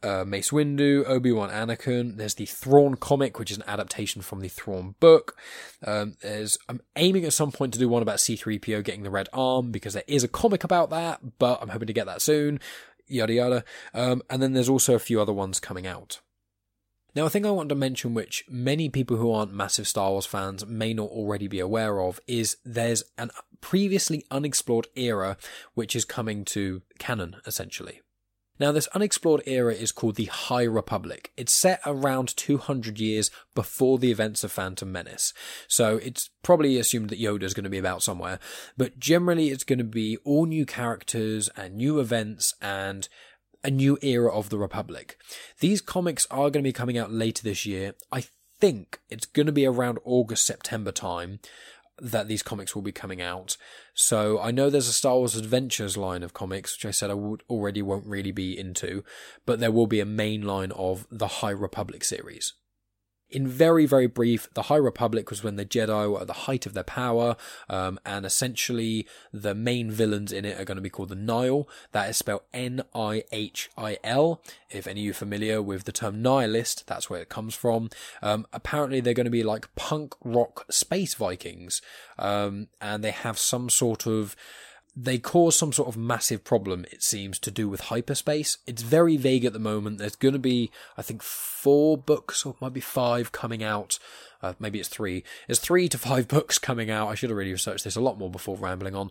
Uh, 0.02 0.24
Mace 0.26 0.48
Windu, 0.48 1.06
Obi 1.06 1.30
Wan 1.30 1.50
Anakin. 1.50 2.16
There's 2.16 2.34
the 2.34 2.46
Thrawn 2.46 2.94
comic, 2.94 3.38
which 3.38 3.50
is 3.50 3.58
an 3.58 3.64
adaptation 3.66 4.22
from 4.22 4.40
the 4.40 4.48
Thrawn 4.48 4.94
book. 4.98 5.36
Um, 5.86 6.16
there's 6.22 6.56
I'm 6.70 6.80
aiming 6.96 7.26
at 7.26 7.34
some 7.34 7.52
point 7.52 7.74
to 7.74 7.78
do 7.78 7.86
one 7.86 8.00
about 8.00 8.16
C3PO 8.16 8.82
getting 8.82 9.02
the 9.02 9.10
red 9.10 9.28
arm 9.34 9.70
because 9.70 9.92
there 9.92 10.04
is 10.06 10.24
a 10.24 10.28
comic 10.28 10.64
about 10.64 10.88
that, 10.88 11.38
but 11.38 11.58
I'm 11.60 11.68
hoping 11.68 11.88
to 11.88 11.92
get 11.92 12.06
that 12.06 12.22
soon. 12.22 12.60
Yada 13.10 13.32
yada. 13.32 13.64
Um, 13.94 14.22
and 14.30 14.42
then 14.42 14.52
there's 14.52 14.68
also 14.68 14.94
a 14.94 15.00
few 15.00 15.20
other 15.20 15.32
ones 15.32 15.60
coming 15.60 15.86
out. 15.86 16.20
Now, 17.14 17.26
a 17.26 17.30
thing 17.30 17.44
I 17.44 17.50
want 17.50 17.68
to 17.70 17.74
mention, 17.74 18.14
which 18.14 18.44
many 18.48 18.88
people 18.88 19.16
who 19.16 19.32
aren't 19.32 19.52
massive 19.52 19.88
Star 19.88 20.10
Wars 20.10 20.26
fans 20.26 20.64
may 20.64 20.94
not 20.94 21.08
already 21.08 21.48
be 21.48 21.58
aware 21.58 22.00
of, 22.00 22.20
is 22.28 22.56
there's 22.64 23.02
an 23.18 23.30
previously 23.60 24.24
unexplored 24.30 24.86
era 24.94 25.36
which 25.74 25.96
is 25.96 26.04
coming 26.04 26.44
to 26.46 26.82
canon, 26.98 27.36
essentially. 27.46 28.00
Now, 28.60 28.72
this 28.72 28.88
unexplored 28.88 29.42
era 29.46 29.72
is 29.72 29.90
called 29.90 30.16
the 30.16 30.26
High 30.26 30.64
Republic. 30.64 31.32
It's 31.34 31.52
set 31.52 31.80
around 31.86 32.36
200 32.36 33.00
years 33.00 33.30
before 33.54 33.98
the 33.98 34.10
events 34.10 34.44
of 34.44 34.52
Phantom 34.52 34.92
Menace. 34.92 35.32
So 35.66 35.96
it's 35.96 36.28
probably 36.42 36.76
assumed 36.76 37.08
that 37.08 37.20
Yoda's 37.20 37.54
going 37.54 37.64
to 37.64 37.70
be 37.70 37.78
about 37.78 38.02
somewhere. 38.02 38.38
But 38.76 38.98
generally, 38.98 39.48
it's 39.48 39.64
going 39.64 39.78
to 39.78 39.84
be 39.84 40.18
all 40.24 40.44
new 40.44 40.66
characters 40.66 41.48
and 41.56 41.74
new 41.76 41.98
events 41.98 42.54
and 42.60 43.08
a 43.64 43.70
new 43.70 43.98
era 44.02 44.30
of 44.30 44.50
the 44.50 44.58
Republic. 44.58 45.16
These 45.60 45.80
comics 45.80 46.26
are 46.30 46.50
going 46.50 46.62
to 46.62 46.68
be 46.68 46.72
coming 46.72 46.98
out 46.98 47.10
later 47.10 47.42
this 47.42 47.64
year. 47.64 47.94
I 48.12 48.24
think 48.60 49.00
it's 49.08 49.26
going 49.26 49.46
to 49.46 49.52
be 49.52 49.64
around 49.64 49.98
August, 50.04 50.44
September 50.46 50.92
time 50.92 51.40
that 52.00 52.28
these 52.28 52.42
comics 52.42 52.74
will 52.74 52.82
be 52.82 52.92
coming 52.92 53.20
out. 53.20 53.56
So 53.94 54.40
I 54.40 54.50
know 54.50 54.70
there's 54.70 54.88
a 54.88 54.92
Star 54.92 55.16
Wars 55.16 55.36
Adventures 55.36 55.96
line 55.96 56.22
of 56.22 56.32
comics, 56.32 56.76
which 56.76 56.86
I 56.86 56.90
said 56.90 57.10
I 57.10 57.14
would 57.14 57.42
already 57.48 57.82
won't 57.82 58.06
really 58.06 58.32
be 58.32 58.58
into, 58.58 59.04
but 59.46 59.60
there 59.60 59.72
will 59.72 59.86
be 59.86 60.00
a 60.00 60.06
main 60.06 60.42
line 60.42 60.72
of 60.72 61.06
the 61.10 61.26
High 61.26 61.50
Republic 61.50 62.04
series. 62.04 62.54
In 63.30 63.46
very, 63.46 63.86
very 63.86 64.06
brief, 64.08 64.48
the 64.54 64.62
High 64.62 64.76
Republic 64.76 65.30
was 65.30 65.44
when 65.44 65.56
the 65.56 65.64
Jedi 65.64 66.10
were 66.10 66.20
at 66.22 66.26
the 66.26 66.32
height 66.32 66.66
of 66.66 66.74
their 66.74 66.82
power, 66.82 67.36
um, 67.68 68.00
and 68.04 68.26
essentially 68.26 69.06
the 69.32 69.54
main 69.54 69.90
villains 69.90 70.32
in 70.32 70.44
it 70.44 70.58
are 70.58 70.64
going 70.64 70.76
to 70.76 70.82
be 70.82 70.90
called 70.90 71.10
the 71.10 71.14
Nihil. 71.14 71.68
That 71.92 72.10
is 72.10 72.16
spelled 72.16 72.42
N-I-H-I-L. 72.52 74.42
If 74.70 74.86
any 74.86 75.00
of 75.00 75.04
you 75.04 75.10
are 75.12 75.14
familiar 75.14 75.62
with 75.62 75.84
the 75.84 75.92
term 75.92 76.22
nihilist, 76.22 76.86
that's 76.86 77.08
where 77.08 77.20
it 77.20 77.28
comes 77.28 77.54
from. 77.54 77.90
Um, 78.20 78.46
apparently 78.52 79.00
they're 79.00 79.14
going 79.14 79.24
to 79.24 79.30
be 79.30 79.44
like 79.44 79.74
punk 79.76 80.14
rock 80.24 80.66
space 80.70 81.14
Vikings, 81.14 81.80
um, 82.18 82.68
and 82.80 83.04
they 83.04 83.12
have 83.12 83.38
some 83.38 83.70
sort 83.70 84.06
of 84.06 84.34
they 84.96 85.18
cause 85.18 85.56
some 85.56 85.72
sort 85.72 85.88
of 85.88 85.96
massive 85.96 86.44
problem, 86.44 86.84
it 86.90 87.02
seems, 87.02 87.38
to 87.40 87.50
do 87.50 87.68
with 87.68 87.82
hyperspace. 87.82 88.58
It's 88.66 88.82
very 88.82 89.16
vague 89.16 89.44
at 89.44 89.52
the 89.52 89.58
moment. 89.58 89.98
There's 89.98 90.16
going 90.16 90.34
to 90.34 90.38
be, 90.38 90.70
I 90.96 91.02
think, 91.02 91.22
four 91.22 91.96
books, 91.96 92.44
or 92.44 92.56
might 92.60 92.72
be 92.72 92.80
five 92.80 93.32
coming 93.32 93.62
out. 93.62 93.98
Uh, 94.42 94.54
maybe 94.58 94.80
it's 94.80 94.88
three. 94.88 95.22
There's 95.46 95.58
three 95.58 95.88
to 95.88 95.98
five 95.98 96.26
books 96.28 96.58
coming 96.58 96.90
out. 96.90 97.08
I 97.08 97.14
should 97.14 97.30
have 97.30 97.36
really 97.36 97.52
researched 97.52 97.84
this 97.84 97.96
a 97.96 98.00
lot 98.00 98.18
more 98.18 98.30
before 98.30 98.56
rambling 98.56 98.94
on. 98.94 99.10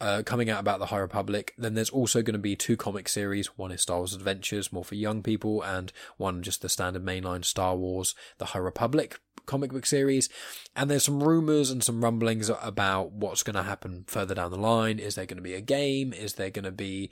Uh, 0.00 0.22
coming 0.24 0.48
out 0.48 0.60
about 0.60 0.78
the 0.78 0.86
High 0.86 0.98
Republic. 0.98 1.54
Then 1.58 1.74
there's 1.74 1.90
also 1.90 2.22
going 2.22 2.32
to 2.34 2.38
be 2.38 2.56
two 2.56 2.76
comic 2.76 3.08
series. 3.08 3.58
One 3.58 3.72
is 3.72 3.82
Star 3.82 3.98
Wars 3.98 4.14
Adventures, 4.14 4.72
more 4.72 4.84
for 4.84 4.94
young 4.94 5.22
people, 5.22 5.62
and 5.62 5.92
one 6.16 6.42
just 6.42 6.62
the 6.62 6.68
standard 6.68 7.04
mainline 7.04 7.44
Star 7.44 7.76
Wars, 7.76 8.14
The 8.38 8.46
High 8.46 8.60
Republic, 8.60 9.20
comic 9.46 9.72
book 9.72 9.86
series. 9.86 10.28
And 10.76 10.90
there's 10.90 11.04
some 11.04 11.22
rumors 11.22 11.70
and 11.70 11.82
some 11.82 12.02
rumblings 12.02 12.48
about 12.48 13.12
what's 13.12 13.42
going 13.42 13.56
to 13.56 13.62
happen 13.62 14.04
further 14.06 14.34
down 14.34 14.50
the 14.50 14.58
line. 14.58 14.98
Is 14.98 15.14
there 15.14 15.26
going 15.26 15.38
to 15.38 15.42
be 15.42 15.54
a 15.54 15.60
game? 15.60 16.12
Is 16.12 16.34
there 16.34 16.50
going 16.50 16.64
to 16.64 16.72
be 16.72 17.10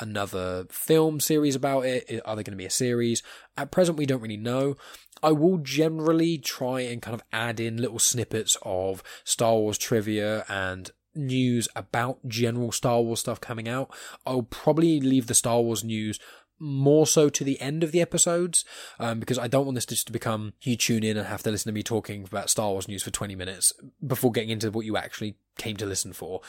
another 0.00 0.66
film 0.70 1.20
series 1.20 1.54
about 1.54 1.86
it? 1.86 2.20
Are 2.24 2.36
there 2.36 2.44
going 2.44 2.52
to 2.52 2.56
be 2.56 2.66
a 2.66 2.70
series? 2.70 3.22
At 3.56 3.70
present, 3.70 3.98
we 3.98 4.06
don't 4.06 4.22
really 4.22 4.36
know. 4.36 4.76
I 5.22 5.32
will 5.32 5.58
generally 5.58 6.38
try 6.38 6.80
and 6.80 7.02
kind 7.02 7.14
of 7.14 7.22
add 7.32 7.58
in 7.58 7.78
little 7.78 7.98
snippets 7.98 8.56
of 8.62 9.02
Star 9.24 9.54
Wars 9.54 9.78
trivia 9.78 10.44
and 10.48 10.90
news 11.14 11.68
about 11.74 12.26
general 12.28 12.70
Star 12.70 13.02
Wars 13.02 13.20
stuff 13.20 13.40
coming 13.40 13.68
out. 13.68 13.92
I'll 14.24 14.42
probably 14.42 15.00
leave 15.00 15.26
the 15.26 15.34
Star 15.34 15.60
Wars 15.60 15.82
news 15.82 16.20
more 16.58 17.06
so 17.06 17.28
to 17.28 17.44
the 17.44 17.60
end 17.60 17.84
of 17.84 17.92
the 17.92 18.00
episodes 18.00 18.64
um, 18.98 19.20
because 19.20 19.38
I 19.38 19.48
don't 19.48 19.64
want 19.64 19.74
this 19.76 19.86
just 19.86 20.06
to 20.06 20.12
become 20.12 20.54
you 20.62 20.76
tune 20.76 21.04
in 21.04 21.16
and 21.16 21.26
have 21.26 21.42
to 21.44 21.50
listen 21.50 21.70
to 21.70 21.74
me 21.74 21.82
talking 21.82 22.24
about 22.24 22.50
Star 22.50 22.70
Wars 22.70 22.88
news 22.88 23.02
for 23.02 23.10
20 23.10 23.34
minutes 23.34 23.72
before 24.04 24.32
getting 24.32 24.50
into 24.50 24.70
what 24.70 24.86
you 24.86 24.96
actually 24.96 25.36
came 25.56 25.76
to 25.76 25.86
listen 25.86 26.12
for. 26.12 26.40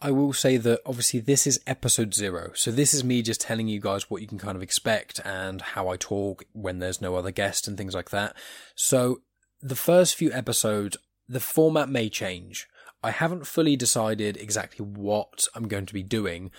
I 0.00 0.10
will 0.10 0.32
say 0.32 0.56
that 0.58 0.80
obviously 0.84 1.20
this 1.20 1.46
is 1.46 1.60
episode 1.66 2.14
zero, 2.14 2.50
so 2.54 2.70
this 2.70 2.92
is 2.92 3.04
me 3.04 3.22
just 3.22 3.40
telling 3.40 3.68
you 3.68 3.80
guys 3.80 4.10
what 4.10 4.20
you 4.20 4.28
can 4.28 4.38
kind 4.38 4.56
of 4.56 4.62
expect 4.62 5.20
and 5.24 5.62
how 5.62 5.88
I 5.88 5.96
talk 5.96 6.44
when 6.52 6.78
there's 6.78 7.00
no 7.00 7.14
other 7.14 7.30
guest 7.30 7.66
and 7.66 7.78
things 7.78 7.94
like 7.94 8.10
that. 8.10 8.36
So 8.74 9.22
the 9.62 9.76
first 9.76 10.14
few 10.14 10.30
episodes, 10.32 10.96
the 11.28 11.40
format 11.40 11.88
may 11.88 12.08
change. 12.08 12.66
I 13.02 13.12
haven't 13.12 13.46
fully 13.46 13.76
decided 13.76 14.36
exactly 14.36 14.84
what 14.84 15.46
I'm 15.54 15.68
going 15.68 15.86
to 15.86 15.94
be 15.94 16.02
doing 16.02 16.50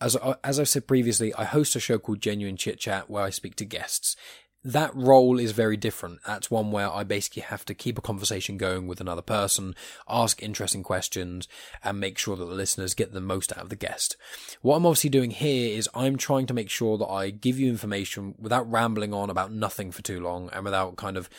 as 0.00 0.16
as 0.42 0.58
I've 0.58 0.68
said 0.68 0.86
previously, 0.86 1.34
I 1.34 1.44
host 1.44 1.76
a 1.76 1.80
show 1.80 1.98
called 1.98 2.20
Genuine 2.20 2.56
Chit 2.56 2.78
Chat 2.78 3.10
where 3.10 3.24
I 3.24 3.30
speak 3.30 3.56
to 3.56 3.64
guests. 3.64 4.16
That 4.62 4.94
role 4.94 5.38
is 5.38 5.52
very 5.52 5.78
different. 5.78 6.20
That's 6.26 6.50
one 6.50 6.70
where 6.70 6.90
I 6.90 7.02
basically 7.02 7.42
have 7.42 7.64
to 7.64 7.74
keep 7.74 7.96
a 7.96 8.02
conversation 8.02 8.58
going 8.58 8.86
with 8.86 9.00
another 9.00 9.22
person, 9.22 9.74
ask 10.06 10.42
interesting 10.42 10.82
questions, 10.82 11.48
and 11.82 11.98
make 11.98 12.18
sure 12.18 12.36
that 12.36 12.44
the 12.44 12.54
listeners 12.54 12.92
get 12.92 13.12
the 13.12 13.22
most 13.22 13.56
out 13.56 13.62
of 13.62 13.68
the 13.70 13.76
guest. 13.76 14.18
What 14.60 14.76
I'm 14.76 14.84
obviously 14.84 15.08
doing 15.08 15.30
here 15.30 15.74
is 15.78 15.88
I'm 15.94 16.18
trying 16.18 16.44
to 16.44 16.54
make 16.54 16.68
sure 16.68 16.98
that 16.98 17.06
I 17.06 17.30
give 17.30 17.58
you 17.58 17.70
information 17.70 18.34
without 18.38 18.70
rambling 18.70 19.14
on 19.14 19.30
about 19.30 19.50
nothing 19.50 19.92
for 19.92 20.02
too 20.02 20.20
long 20.20 20.50
and 20.52 20.62
without 20.66 20.96
kind 20.96 21.16
of 21.16 21.30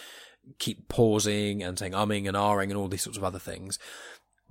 keep 0.57 0.87
pausing 0.87 1.61
and 1.61 1.77
saying 1.77 1.91
umming 1.91 2.27
and 2.27 2.35
ahhing 2.35 2.63
and 2.69 2.75
all 2.75 2.87
these 2.87 3.03
sorts 3.03 3.17
of 3.17 3.23
other 3.23 3.37
things 3.37 3.77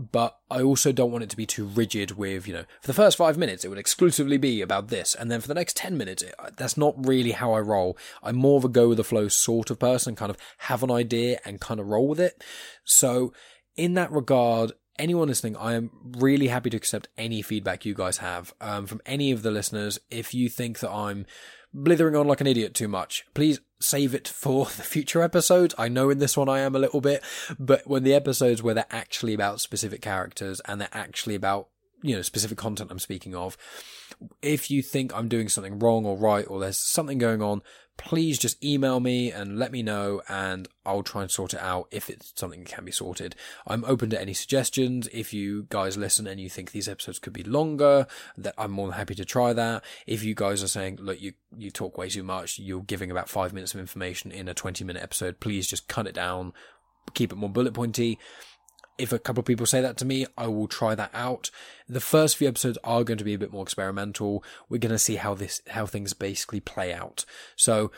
but 0.01 0.39
I 0.51 0.63
also 0.63 0.93
don't 0.93 1.13
want 1.13 1.25
it 1.25 1.31
to 1.31 1.37
be 1.37 1.47
too 1.47 1.67
rigid 1.67 2.13
with, 2.13 2.49
you 2.49 2.55
know, 2.55 2.65
for 2.81 2.87
the 2.87 2.95
first 2.95 3.19
five 3.19 3.37
minutes, 3.37 3.65
it 3.65 3.69
would 3.69 3.79
exclusively 3.79 4.39
be 4.39 4.63
about 4.63 4.89
this. 4.89 5.15
And 5.15 5.31
then 5.31 5.41
for 5.41 5.49
the 5.49 5.55
next 5.55 5.77
10 5.77 5.97
minutes, 5.97 6.23
it, 6.23 6.35
that's 6.57 6.77
not 6.77 6.95
really 7.07 7.33
how 7.33 7.53
I 7.53 7.61
roll. 7.61 7.99
I'm 8.23 8.37
more 8.37 8.57
of 8.57 8.65
a 8.65 8.69
go 8.69 8.89
with 8.89 8.97
the 8.97 9.05
flow 9.05 9.29
sort 9.29 9.71
of 9.71 9.79
person, 9.79 10.17
kind 10.17 10.31
of 10.31 10.39
have 10.59 10.83
an 10.83 10.91
idea 10.91 11.39
and 11.45 11.61
kind 11.61 11.81
of 11.81 11.87
roll 11.87 12.09
with 12.09 12.21
it. 12.21 12.43
So 12.85 13.35
in 13.77 13.95
that 13.95 14.11
regard, 14.11 14.73
anyone 14.99 15.29
listening, 15.29 15.57
I 15.57 15.75
am 15.75 15.91
really 16.19 16.49
happy 16.49 16.71
to 16.71 16.77
accept 16.77 17.09
any 17.19 17.43
feedback 17.43 17.85
you 17.85 17.95
guys 17.95 18.19
have 18.19 18.55
um, 18.61 18.87
from 18.87 19.03
any 19.05 19.33
of 19.33 19.43
the 19.43 19.51
listeners. 19.51 19.99
If 20.11 20.33
you 20.33 20.49
think 20.49 20.79
that 20.81 20.91
I'm 20.91 21.27
blithering 21.73 22.17
on 22.17 22.27
like 22.27 22.41
an 22.41 22.47
idiot 22.47 22.75
too 22.75 22.89
much, 22.89 23.25
please 23.35 23.61
save 23.81 24.15
it 24.15 24.29
for 24.29 24.65
the 24.77 24.83
future 24.83 25.23
episodes. 25.23 25.75
I 25.79 25.89
know 25.89 26.11
in 26.11 26.19
this 26.19 26.37
one 26.37 26.49
I 26.49 26.61
am 26.61 26.75
a 26.75 26.81
little 26.81 27.01
bit, 27.01 27.23
but 27.59 27.87
when 27.87 28.03
the 28.03 28.15
episodes 28.15 28.63
where 28.63 28.75
they're 28.75 28.87
actually 28.91 29.35
about 29.35 29.61
specific 29.61 30.03
characters 30.03 30.61
and 30.67 30.81
they're 30.81 30.89
actually 30.93 31.35
about, 31.35 31.69
you 32.03 32.15
know, 32.17 32.23
specific 32.23 32.59
content 32.59 32.91
I'm 32.91 32.99
speaking 32.99 33.35
of, 33.35 33.57
if 34.43 34.71
you 34.71 34.83
think 34.83 35.15
I'm 35.15 35.29
doing 35.29 35.49
something 35.49 35.79
wrong 35.79 36.05
or 36.05 36.17
right 36.17 36.47
or 36.47 36.61
there's 36.61 36.79
something 36.79 37.19
going 37.19 37.43
on, 37.43 37.63
please 37.97 38.39
just 38.39 38.65
email 38.65 38.99
me 38.99 39.31
and 39.31 39.59
let 39.59 39.71
me 39.71 39.83
know 39.83 40.23
and 40.27 40.67
I'll 40.87 41.03
try 41.03 41.21
and 41.21 41.31
sort 41.31 41.53
it 41.53 41.61
out 41.61 41.87
if 41.91 42.09
it's 42.09 42.33
something 42.35 42.65
that 42.65 42.73
can 42.73 42.87
be 42.87 42.93
sorted. 42.93 43.37
I'm 43.67 43.85
open 43.85 44.09
to 44.11 44.21
any 44.21 44.33
suggestions. 44.33 45.07
If 45.13 45.35
you 45.35 45.67
guys 45.69 45.99
listen 45.99 46.27
and 46.27 46.41
you 46.41 46.49
think 46.49 46.73
these 46.73 46.89
episodes 46.89 47.19
could 47.19 47.35
be 47.35 47.43
longer, 47.43 48.07
that 48.39 48.55
I'm 48.57 48.71
more 48.71 48.89
than 48.89 48.97
happy 48.97 49.15
to 49.17 49.25
try 49.27 49.53
that. 49.53 49.85
If 50.07 50.25
you 50.25 50.35
guys 50.35 50.63
are 50.63 50.69
saying, 50.69 50.97
look, 51.01 51.21
you, 51.21 51.35
you 51.57 51.71
talk 51.71 51.99
way 51.99 52.09
too 52.09 52.23
much, 52.23 52.59
you're 52.59 52.83
giving 52.83 53.11
about 53.11 53.29
five 53.29 53.53
minutes 53.53 53.75
of 53.75 53.81
information 53.81 54.33
in 54.33 54.49
a 54.49 54.55
20 54.55 54.83
minute 54.83 55.03
episode, 55.03 55.39
please 55.39 55.67
just 55.67 55.87
cut 55.87 56.07
it 56.07 56.15
down, 56.15 56.55
keep 57.13 57.33
it 57.33 57.37
more 57.37 57.51
bullet 57.51 57.75
pointy 57.75 58.19
if 59.01 59.13
a 59.13 59.19
couple 59.19 59.41
of 59.41 59.47
people 59.47 59.67
say 59.67 59.81
that 59.81 59.97
to 59.99 60.05
me, 60.05 60.27
I 60.37 60.47
will 60.47 60.69
try 60.69 60.95
that 60.95 61.11
out. 61.15 61.51
The 61.89 62.01
first 62.01 62.37
few 62.37 62.49
episodes 62.49 62.79
are 62.85 63.05
going 63.05 63.19
to 63.19 63.25
be 63.25 63.35
a 63.35 63.39
bit 63.39 63.53
more 63.53 63.63
experimental. 63.63 64.45
We're 64.69 64.79
going 64.79 64.93
to 64.93 64.99
see 64.99 65.17
how 65.17 65.35
this, 65.35 65.63
how 65.71 65.87
things 65.87 66.13
basically 66.13 66.61
play 66.61 66.93
out. 66.93 67.25
So 67.57 67.91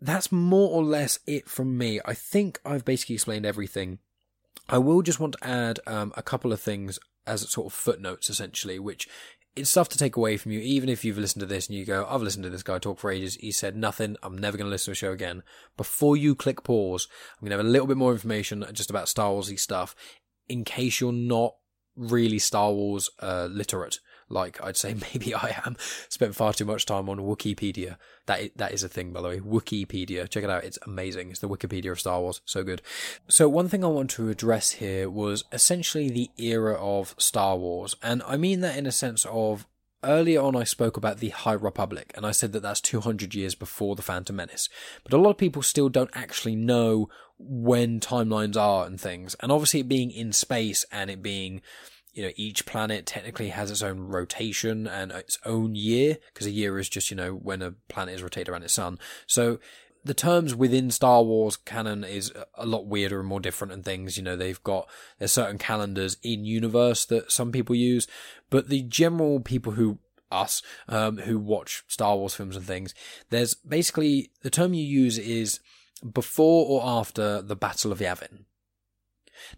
that's 0.00 0.32
more 0.32 0.70
or 0.70 0.82
less 0.82 1.18
it 1.26 1.48
from 1.48 1.78
me. 1.78 2.00
I 2.04 2.14
think 2.14 2.60
I've 2.64 2.84
basically 2.84 3.14
explained 3.14 3.46
everything. 3.46 3.98
I 4.68 4.78
will 4.78 5.02
just 5.02 5.20
want 5.20 5.36
to 5.38 5.46
add 5.46 5.80
um, 5.86 6.12
a 6.16 6.22
couple 6.22 6.52
of 6.52 6.60
things 6.60 6.98
as 7.26 7.48
sort 7.50 7.66
of 7.66 7.72
footnotes, 7.72 8.28
essentially, 8.28 8.78
which 8.78 9.08
it's 9.56 9.70
stuff 9.70 9.88
to 9.90 9.98
take 9.98 10.16
away 10.16 10.36
from 10.36 10.52
you, 10.52 10.60
even 10.60 10.88
if 10.88 11.04
you've 11.04 11.18
listened 11.18 11.40
to 11.40 11.46
this 11.46 11.68
and 11.68 11.78
you 11.78 11.84
go, 11.84 12.06
I've 12.08 12.22
listened 12.22 12.42
to 12.44 12.50
this 12.50 12.64
guy 12.64 12.78
talk 12.78 12.98
for 12.98 13.10
ages. 13.10 13.36
He 13.36 13.52
said 13.52 13.76
nothing. 13.76 14.16
I'm 14.22 14.36
never 14.36 14.56
going 14.56 14.66
to 14.66 14.70
listen 14.70 14.86
to 14.86 14.92
a 14.92 14.96
show 14.96 15.12
again. 15.12 15.42
Before 15.76 16.16
you 16.16 16.34
click 16.34 16.64
pause, 16.64 17.06
I'm 17.34 17.46
going 17.46 17.50
to 17.50 17.58
have 17.58 17.66
a 17.66 17.68
little 17.68 17.86
bit 17.86 17.96
more 17.96 18.12
information 18.12 18.64
just 18.72 18.90
about 18.90 19.08
Star 19.08 19.30
Warsy 19.30 19.58
stuff 19.58 19.94
in 20.48 20.64
case 20.64 21.00
you're 21.00 21.12
not 21.12 21.54
really 21.96 22.38
Star 22.38 22.72
Wars 22.72 23.10
uh, 23.20 23.48
literate 23.50 23.98
like 24.28 24.62
I'd 24.62 24.76
say 24.76 24.94
maybe 25.12 25.34
I 25.34 25.62
am. 25.64 25.76
Spent 26.08 26.34
far 26.34 26.52
too 26.52 26.64
much 26.64 26.86
time 26.86 27.08
on 27.08 27.18
Wookieepedia. 27.18 27.96
That 28.26 28.40
is, 28.40 28.50
that 28.56 28.72
is 28.72 28.82
a 28.82 28.88
thing, 28.88 29.12
by 29.12 29.22
the 29.22 29.28
way. 29.28 29.40
Wookieepedia. 29.40 30.28
Check 30.28 30.44
it 30.44 30.50
out. 30.50 30.64
It's 30.64 30.78
amazing. 30.86 31.30
It's 31.30 31.40
the 31.40 31.48
Wikipedia 31.48 31.92
of 31.92 32.00
Star 32.00 32.20
Wars. 32.20 32.40
So 32.44 32.62
good. 32.62 32.82
So 33.28 33.48
one 33.48 33.68
thing 33.68 33.84
I 33.84 33.88
want 33.88 34.10
to 34.10 34.28
address 34.28 34.72
here 34.72 35.08
was 35.08 35.44
essentially 35.52 36.08
the 36.10 36.30
era 36.36 36.74
of 36.74 37.14
Star 37.18 37.56
Wars. 37.56 37.96
And 38.02 38.22
I 38.26 38.36
mean 38.36 38.60
that 38.60 38.76
in 38.76 38.86
a 38.86 38.92
sense 38.92 39.26
of 39.26 39.66
earlier 40.04 40.40
on 40.40 40.56
I 40.56 40.64
spoke 40.64 40.96
about 40.96 41.18
the 41.18 41.30
High 41.30 41.52
Republic 41.52 42.12
and 42.14 42.24
I 42.24 42.30
said 42.30 42.52
that 42.52 42.62
that's 42.62 42.80
200 42.80 43.34
years 43.34 43.54
before 43.54 43.96
the 43.96 44.02
Phantom 44.02 44.36
Menace. 44.36 44.68
But 45.02 45.12
a 45.12 45.18
lot 45.18 45.30
of 45.30 45.38
people 45.38 45.62
still 45.62 45.88
don't 45.88 46.10
actually 46.14 46.56
know 46.56 47.08
when 47.38 48.00
timelines 48.00 48.56
are 48.56 48.86
and 48.86 49.00
things. 49.00 49.34
And 49.40 49.50
obviously 49.50 49.80
it 49.80 49.88
being 49.88 50.10
in 50.10 50.32
space 50.32 50.84
and 50.92 51.10
it 51.10 51.22
being 51.22 51.60
you 52.14 52.22
know, 52.22 52.30
each 52.36 52.64
planet 52.64 53.06
technically 53.06 53.48
has 53.48 53.72
its 53.72 53.82
own 53.82 53.98
rotation 53.98 54.86
and 54.86 55.10
its 55.10 55.36
own 55.44 55.74
year, 55.74 56.18
because 56.32 56.46
a 56.46 56.52
year 56.52 56.78
is 56.78 56.88
just, 56.88 57.10
you 57.10 57.16
know, 57.16 57.32
when 57.32 57.60
a 57.60 57.72
planet 57.88 58.14
is 58.14 58.22
rotated 58.22 58.48
around 58.48 58.62
its 58.62 58.72
sun. 58.72 59.00
So 59.26 59.58
the 60.04 60.14
terms 60.14 60.54
within 60.54 60.90
Star 60.90 61.22
Wars 61.22 61.56
canon 61.56 62.04
is 62.04 62.32
a 62.54 62.66
lot 62.66 62.86
weirder 62.86 63.20
and 63.20 63.28
more 63.28 63.40
different 63.40 63.72
and 63.72 63.84
things. 63.84 64.16
You 64.16 64.22
know, 64.22 64.36
they've 64.36 64.62
got, 64.62 64.88
there's 65.18 65.32
certain 65.32 65.58
calendars 65.58 66.18
in 66.22 66.44
universe 66.44 67.04
that 67.06 67.32
some 67.32 67.50
people 67.50 67.74
use, 67.74 68.06
but 68.50 68.68
the 68.68 68.82
general 68.82 69.40
people 69.40 69.72
who, 69.72 69.98
us, 70.30 70.62
um, 70.88 71.18
who 71.18 71.38
watch 71.38 71.84
Star 71.88 72.16
Wars 72.16 72.34
films 72.34 72.56
and 72.56 72.66
things, 72.66 72.94
there's 73.30 73.54
basically, 73.54 74.30
the 74.42 74.50
term 74.50 74.74
you 74.74 74.84
use 74.84 75.16
is 75.16 75.60
before 76.12 76.66
or 76.68 76.86
after 76.86 77.40
the 77.40 77.56
Battle 77.56 77.90
of 77.90 77.98
Yavin. 77.98 78.44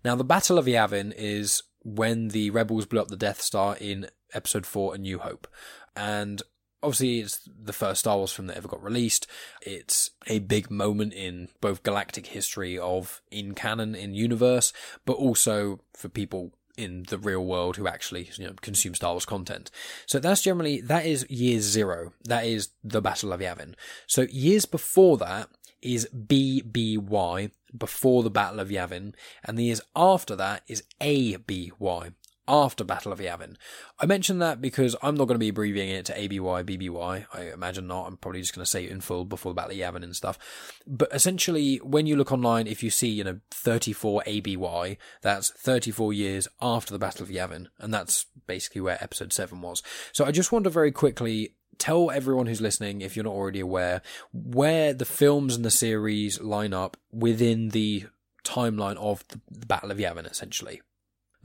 Now, 0.04 0.14
the 0.14 0.24
Battle 0.24 0.58
of 0.58 0.66
Yavin 0.66 1.12
is 1.16 1.62
when 1.82 2.28
the 2.28 2.50
rebels 2.50 2.86
blew 2.86 3.00
up 3.00 3.08
the 3.08 3.16
Death 3.16 3.40
Star 3.40 3.76
in 3.80 4.08
Episode 4.34 4.66
Four: 4.66 4.94
A 4.94 4.98
New 4.98 5.18
Hope, 5.18 5.46
and 5.94 6.42
obviously 6.82 7.20
it's 7.20 7.40
the 7.46 7.72
first 7.72 8.00
Star 8.00 8.16
Wars 8.16 8.32
film 8.32 8.48
that 8.48 8.56
ever 8.56 8.68
got 8.68 8.82
released. 8.82 9.26
It's 9.62 10.10
a 10.26 10.38
big 10.40 10.70
moment 10.70 11.14
in 11.14 11.48
both 11.60 11.82
galactic 11.82 12.28
history 12.28 12.78
of 12.78 13.22
in 13.30 13.54
canon 13.54 13.94
in 13.94 14.14
universe, 14.14 14.72
but 15.04 15.14
also 15.14 15.80
for 15.94 16.08
people 16.08 16.52
in 16.76 17.04
the 17.08 17.18
real 17.18 17.44
world 17.44 17.76
who 17.76 17.88
actually 17.88 18.28
you 18.36 18.46
know 18.46 18.52
consume 18.60 18.94
Star 18.94 19.12
Wars 19.12 19.24
content. 19.24 19.70
So 20.06 20.18
that's 20.18 20.42
generally 20.42 20.80
that 20.82 21.06
is 21.06 21.28
year 21.30 21.60
zero. 21.60 22.12
That 22.24 22.44
is 22.44 22.68
the 22.84 23.02
Battle 23.02 23.32
of 23.32 23.40
Yavin. 23.40 23.74
So 24.06 24.22
years 24.30 24.66
before 24.66 25.16
that 25.18 25.48
is 25.82 26.08
BBY, 26.14 27.50
before 27.76 28.22
the 28.22 28.30
Battle 28.30 28.60
of 28.60 28.68
Yavin, 28.68 29.14
and 29.44 29.58
the 29.58 29.64
years 29.64 29.80
after 29.94 30.34
that 30.36 30.62
is 30.66 30.82
ABY, 31.00 32.12
after 32.48 32.84
Battle 32.84 33.12
of 33.12 33.18
Yavin. 33.18 33.56
I 33.98 34.06
mention 34.06 34.38
that 34.38 34.60
because 34.60 34.94
I'm 35.02 35.14
not 35.14 35.26
going 35.26 35.36
to 35.36 35.44
be 35.44 35.48
abbreviating 35.48 35.94
it 35.94 36.04
to 36.06 36.18
ABY, 36.18 36.64
BBY. 36.64 37.26
I 37.32 37.42
imagine 37.52 37.86
not. 37.86 38.06
I'm 38.06 38.16
probably 38.16 38.40
just 38.40 38.54
going 38.54 38.64
to 38.64 38.70
say 38.70 38.84
it 38.84 38.90
in 38.90 39.00
full 39.00 39.24
before 39.24 39.50
the 39.50 39.54
Battle 39.54 39.72
of 39.72 39.78
Yavin 39.78 40.02
and 40.02 40.14
stuff. 40.14 40.38
But 40.86 41.08
essentially, 41.12 41.78
when 41.78 42.06
you 42.06 42.16
look 42.16 42.32
online, 42.32 42.66
if 42.66 42.82
you 42.82 42.90
see, 42.90 43.08
you 43.08 43.24
know, 43.24 43.40
34 43.50 44.22
ABY, 44.26 44.98
that's 45.22 45.50
34 45.50 46.12
years 46.12 46.48
after 46.60 46.92
the 46.92 46.98
Battle 46.98 47.24
of 47.24 47.30
Yavin. 47.30 47.66
And 47.78 47.92
that's 47.92 48.26
basically 48.46 48.80
where 48.80 49.02
episode 49.02 49.32
7 49.32 49.60
was. 49.60 49.82
So 50.12 50.24
I 50.24 50.30
just 50.30 50.52
want 50.52 50.64
to 50.64 50.70
very 50.70 50.92
quickly 50.92 51.54
tell 51.78 52.10
everyone 52.10 52.46
who's 52.46 52.60
listening, 52.60 53.00
if 53.00 53.16
you're 53.16 53.24
not 53.24 53.34
already 53.34 53.60
aware, 53.60 54.02
where 54.32 54.94
the 54.94 55.04
films 55.04 55.56
and 55.56 55.64
the 55.64 55.70
series 55.70 56.40
line 56.40 56.72
up 56.72 56.96
within 57.12 57.70
the 57.70 58.06
timeline 58.44 58.96
of 58.96 59.24
the 59.28 59.66
Battle 59.66 59.90
of 59.90 59.98
Yavin, 59.98 60.30
essentially. 60.30 60.80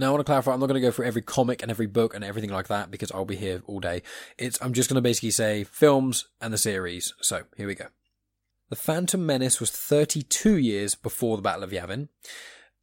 Now, 0.01 0.07
I 0.07 0.09
want 0.13 0.21
to 0.21 0.25
clarify, 0.25 0.51
I'm 0.51 0.59
not 0.59 0.65
going 0.65 0.81
to 0.81 0.87
go 0.87 0.89
through 0.89 1.05
every 1.05 1.21
comic 1.21 1.61
and 1.61 1.69
every 1.69 1.85
book 1.85 2.15
and 2.15 2.23
everything 2.23 2.49
like 2.49 2.69
that 2.69 2.89
because 2.89 3.11
I'll 3.11 3.23
be 3.23 3.35
here 3.35 3.61
all 3.67 3.79
day. 3.79 4.01
It's, 4.35 4.59
I'm 4.59 4.73
just 4.73 4.89
going 4.89 4.95
to 4.95 5.01
basically 5.01 5.29
say 5.29 5.63
films 5.63 6.27
and 6.41 6.51
the 6.51 6.57
series. 6.57 7.13
So, 7.21 7.43
here 7.55 7.67
we 7.67 7.75
go. 7.75 7.85
The 8.71 8.75
Phantom 8.75 9.23
Menace 9.23 9.59
was 9.59 9.69
32 9.69 10.57
years 10.57 10.95
before 10.95 11.37
the 11.37 11.43
Battle 11.43 11.63
of 11.63 11.69
Yavin. 11.69 12.07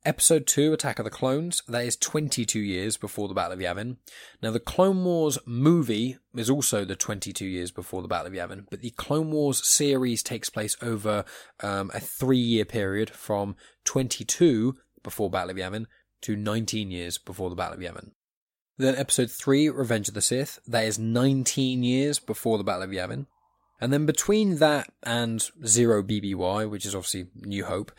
Episode 0.05 0.47
2, 0.47 0.73
Attack 0.73 1.01
of 1.01 1.05
the 1.05 1.11
Clones, 1.11 1.61
that 1.67 1.85
is 1.85 1.97
22 1.97 2.61
years 2.61 2.97
before 2.97 3.27
the 3.27 3.35
Battle 3.35 3.55
of 3.55 3.59
Yavin. 3.59 3.97
Now, 4.41 4.53
the 4.53 4.61
Clone 4.61 5.03
Wars 5.03 5.41
movie 5.45 6.19
is 6.37 6.49
also 6.49 6.85
the 6.85 6.95
22 6.95 7.45
years 7.45 7.73
before 7.73 8.01
the 8.01 8.07
Battle 8.07 8.29
of 8.29 8.33
Yavin, 8.33 8.67
but 8.71 8.81
the 8.81 8.91
Clone 8.91 9.33
Wars 9.33 9.67
series 9.67 10.23
takes 10.23 10.51
place 10.51 10.77
over 10.81 11.25
um, 11.65 11.91
a 11.93 11.99
three 11.99 12.39
year 12.39 12.65
period 12.65 13.11
from 13.11 13.57
22 13.87 14.77
before 15.03 15.29
Battle 15.29 15.51
of 15.51 15.57
Yavin 15.57 15.87
to 16.23 16.37
19 16.37 16.91
years 16.91 17.19
before 17.19 17.51
the 17.51 17.57
Battle 17.57 17.75
of 17.75 17.81
Yavin. 17.81 18.11
Then 18.77 18.95
episode 18.95 19.31
3, 19.31 19.71
Revenge 19.71 20.09
of 20.09 20.15
the 20.15 20.23
Sith, 20.23 20.61
that 20.67 20.85
is 20.85 20.99
19 20.99 21.83
years 21.83 22.19
before 22.19 22.59
the 22.59 22.65
Battle 22.65 22.83
of 22.83 22.91
Yavin. 22.91 23.27
And 23.81 23.93
then 23.93 24.07
between 24.07 24.57
that 24.57 24.93
and 25.03 25.49
Zero 25.67 26.03
BBY, 26.03 26.69
which 26.69 26.87
is 26.87 26.95
obviously 26.95 27.27
New 27.35 27.65
Hope, 27.65 27.93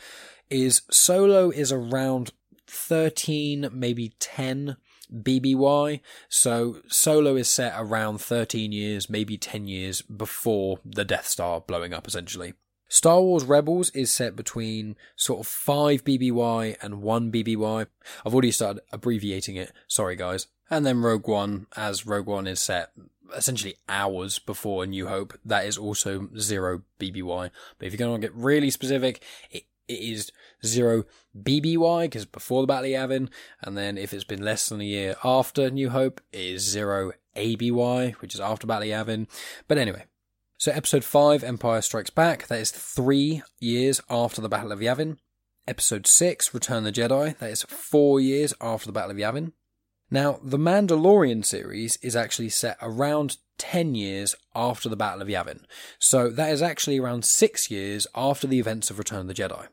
is 0.50 0.82
Solo 0.90 1.50
is 1.50 1.72
around 1.72 2.32
13, 2.68 3.70
maybe 3.74 4.14
10 4.20 4.78
BBY. 5.14 6.02
So 6.28 6.78
Solo 6.88 7.36
is 7.36 7.50
set 7.50 7.74
around 7.76 8.20
13 8.22 8.72
years, 8.72 9.10
maybe 9.10 9.38
10 9.38 9.68
years 9.68 10.02
before 10.02 10.80
the 10.86 11.06
Death 11.06 11.28
Star 11.28 11.62
blowing 11.62 11.94
up, 11.94 12.08
essentially. 12.08 12.54
Star 12.90 13.22
Wars 13.22 13.46
Rebels 13.46 13.92
is 13.92 14.12
set 14.12 14.36
between 14.36 14.98
sort 15.16 15.40
of 15.40 15.48
5 15.48 16.04
BBY 16.04 16.76
and 16.82 17.04
1 17.04 17.32
BBY. 17.32 17.86
I've 18.26 18.34
already 18.34 18.52
started 18.52 18.82
abbreviating 18.92 19.56
it, 19.56 19.72
sorry 19.88 20.16
guys. 20.16 20.48
And 20.72 20.86
then 20.86 21.02
Rogue 21.02 21.28
One, 21.28 21.68
as 21.78 22.08
Rogue 22.08 22.26
One 22.26 22.48
is 22.48 22.60
set 22.60 22.92
essentially 23.36 23.76
hours 23.88 24.40
before 24.40 24.84
A 24.84 24.88
New 24.88 25.08
Hope, 25.08 25.38
that 25.46 25.66
is 25.66 25.78
also 25.78 26.30
0 26.36 26.82
BBY. 27.00 27.52
But 27.78 27.86
if 27.86 27.94
you're 27.94 27.98
going 28.00 28.20
to 28.20 28.28
get 28.28 28.36
really 28.36 28.72
specific, 28.72 29.24
it, 29.52 29.66
it 29.88 30.00
is 30.00 30.32
0 30.66 31.06
BBY, 31.40 32.02
because 32.04 32.26
before 32.26 32.64
the 32.64 32.68
Battle 32.68 32.86
of 32.86 33.10
Yavin, 33.10 33.30
and 33.62 33.78
then 33.78 34.00
if 34.00 34.14
it's 34.14 34.24
been 34.24 34.44
less 34.44 34.68
than 34.68 34.82
a 34.82 34.86
year 34.86 35.16
after 35.24 35.70
New 35.70 35.92
Hope, 35.92 36.22
it 36.32 36.40
is 36.40 36.68
0 36.68 37.12
ABY, 37.36 38.16
which 38.20 38.34
is 38.34 38.42
after 38.42 38.66
Battle 38.66 38.92
of 38.92 39.08
Yavin. 39.08 39.28
But 39.68 39.78
anyway, 39.78 40.06
so, 40.60 40.74
episode 40.74 41.06
5, 41.06 41.42
Empire 41.42 41.82
Strikes 41.82 42.10
Back, 42.10 42.48
that 42.48 42.60
is 42.60 42.70
three 42.70 43.44
years 43.62 44.02
after 44.10 44.42
the 44.42 44.50
Battle 44.50 44.74
of 44.74 44.80
Yavin. 44.80 45.16
Episode 45.66 46.06
6, 46.06 46.54
Return 46.54 46.80
of 46.80 46.84
the 46.84 46.92
Jedi, 46.92 47.38
that 47.38 47.50
is 47.50 47.64
four 47.64 48.20
years 48.20 48.54
after 48.60 48.86
the 48.86 48.92
Battle 48.92 49.12
of 49.12 49.16
Yavin. 49.16 49.54
Now, 50.12 50.42
the 50.44 50.58
Mandalorian 50.58 51.46
series 51.46 51.96
is 52.02 52.14
actually 52.14 52.50
set 52.50 52.78
around 52.82 53.38
10 53.58 53.96
years 53.96 54.36
after 54.54 54.90
the 54.90 54.98
Battle 54.98 55.22
of 55.22 55.30
Yavin. 55.30 55.62
So, 55.98 56.30
that 56.30 56.52
is 56.52 56.62
actually 56.62 57.00
around 57.00 57.24
six 57.24 57.72
years 57.72 58.06
after 58.14 58.46
the 58.46 58.60
events 58.60 58.92
of 58.92 59.00
Return 59.00 59.22
of 59.22 59.28
the 59.28 59.34
Jedi. 59.34 59.68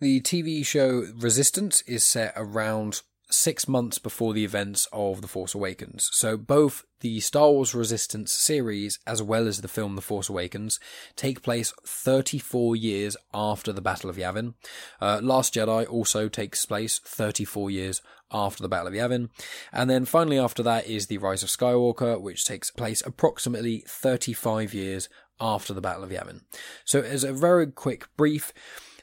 The 0.00 0.20
TV 0.20 0.66
show 0.66 1.06
Resistance 1.16 1.80
is 1.86 2.04
set 2.04 2.34
around 2.36 3.00
six 3.30 3.68
months 3.68 3.98
before 3.98 4.32
the 4.32 4.44
events 4.44 4.86
of 4.92 5.22
The 5.22 5.28
Force 5.28 5.54
Awakens. 5.54 6.10
So 6.12 6.36
both 6.36 6.84
the 7.00 7.20
Star 7.20 7.50
Wars 7.50 7.74
Resistance 7.74 8.32
series 8.32 8.98
as 9.06 9.22
well 9.22 9.46
as 9.46 9.60
the 9.60 9.68
film 9.68 9.96
The 9.96 10.02
Force 10.02 10.28
Awakens 10.28 10.78
take 11.16 11.42
place 11.42 11.72
34 11.86 12.76
years 12.76 13.16
after 13.32 13.72
the 13.72 13.80
Battle 13.80 14.10
of 14.10 14.16
Yavin. 14.16 14.54
Uh, 15.00 15.20
Last 15.22 15.54
Jedi 15.54 15.88
also 15.88 16.28
takes 16.28 16.66
place 16.66 16.98
34 16.98 17.70
years 17.70 18.02
after 18.32 18.62
the 18.62 18.68
Battle 18.68 18.88
of 18.88 18.94
Yavin. 18.94 19.30
And 19.72 19.88
then 19.88 20.04
finally 20.04 20.38
after 20.38 20.62
that 20.62 20.86
is 20.86 21.06
The 21.06 21.18
Rise 21.18 21.42
of 21.42 21.48
Skywalker, 21.48 22.20
which 22.20 22.44
takes 22.44 22.70
place 22.70 23.02
approximately 23.04 23.84
35 23.86 24.74
years 24.74 25.08
after 25.40 25.72
the 25.72 25.80
Battle 25.80 26.04
of 26.04 26.10
Yavin. 26.10 26.42
So 26.84 27.00
as 27.00 27.24
a 27.24 27.32
very 27.32 27.66
quick 27.66 28.08
brief, 28.16 28.52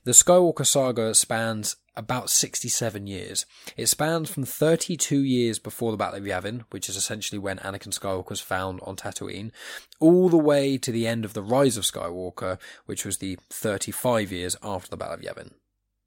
the 0.04 0.12
Skywalker 0.12 0.66
saga 0.66 1.14
spans 1.14 1.76
about 1.98 2.30
67 2.30 3.08
years. 3.08 3.46
It 3.76 3.88
spans 3.88 4.30
from 4.30 4.44
32 4.44 5.22
years 5.22 5.60
before 5.60 5.92
the 5.92 5.98
Battle 5.98 6.20
of 6.20 6.24
Yavin, 6.24 6.64
which 6.70 6.88
is 6.88 6.96
essentially 6.96 7.40
when 7.40 7.58
Anakin 7.58 7.98
Skywalker 7.98 8.30
was 8.30 8.40
found 8.40 8.80
on 8.84 8.96
Tatooine, 8.96 9.52
all 10.00 10.30
the 10.30 10.38
way 10.38 10.78
to 10.78 10.92
the 10.92 11.08
end 11.08 11.26
of 11.26 11.34
the 11.34 11.44
Rise 11.44 11.76
of 11.76 11.84
Skywalker, 11.84 12.60
which 12.86 13.04
was 13.04 13.18
the 13.18 13.38
35 13.50 14.32
years 14.32 14.56
after 14.64 14.90
the 14.90 14.98
Battle 14.98 15.16
of 15.16 15.22
Yavin. 15.22 15.52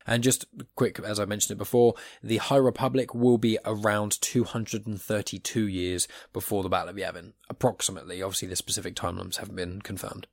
And 0.07 0.23
just 0.23 0.47
quick, 0.77 0.99
as 0.99 1.21
I 1.21 1.25
mentioned 1.25 1.57
it 1.57 1.59
before, 1.59 1.95
the 2.23 2.39
High 2.39 2.57
Republic 2.57 3.15
will 3.15 3.39
be 3.39 3.59
around 3.65 4.21
232 4.21 5.67
years 5.69 6.09
before 6.33 6.63
the 6.63 6.69
Battle 6.69 6.89
of 6.89 6.97
Yavin, 6.97 7.35
approximately. 7.49 8.23
Obviously, 8.23 8.49
the 8.49 8.57
specific 8.57 8.95
timelines 8.95 9.37
haven't 9.37 9.57
been 9.57 9.83
confirmed. 9.83 10.27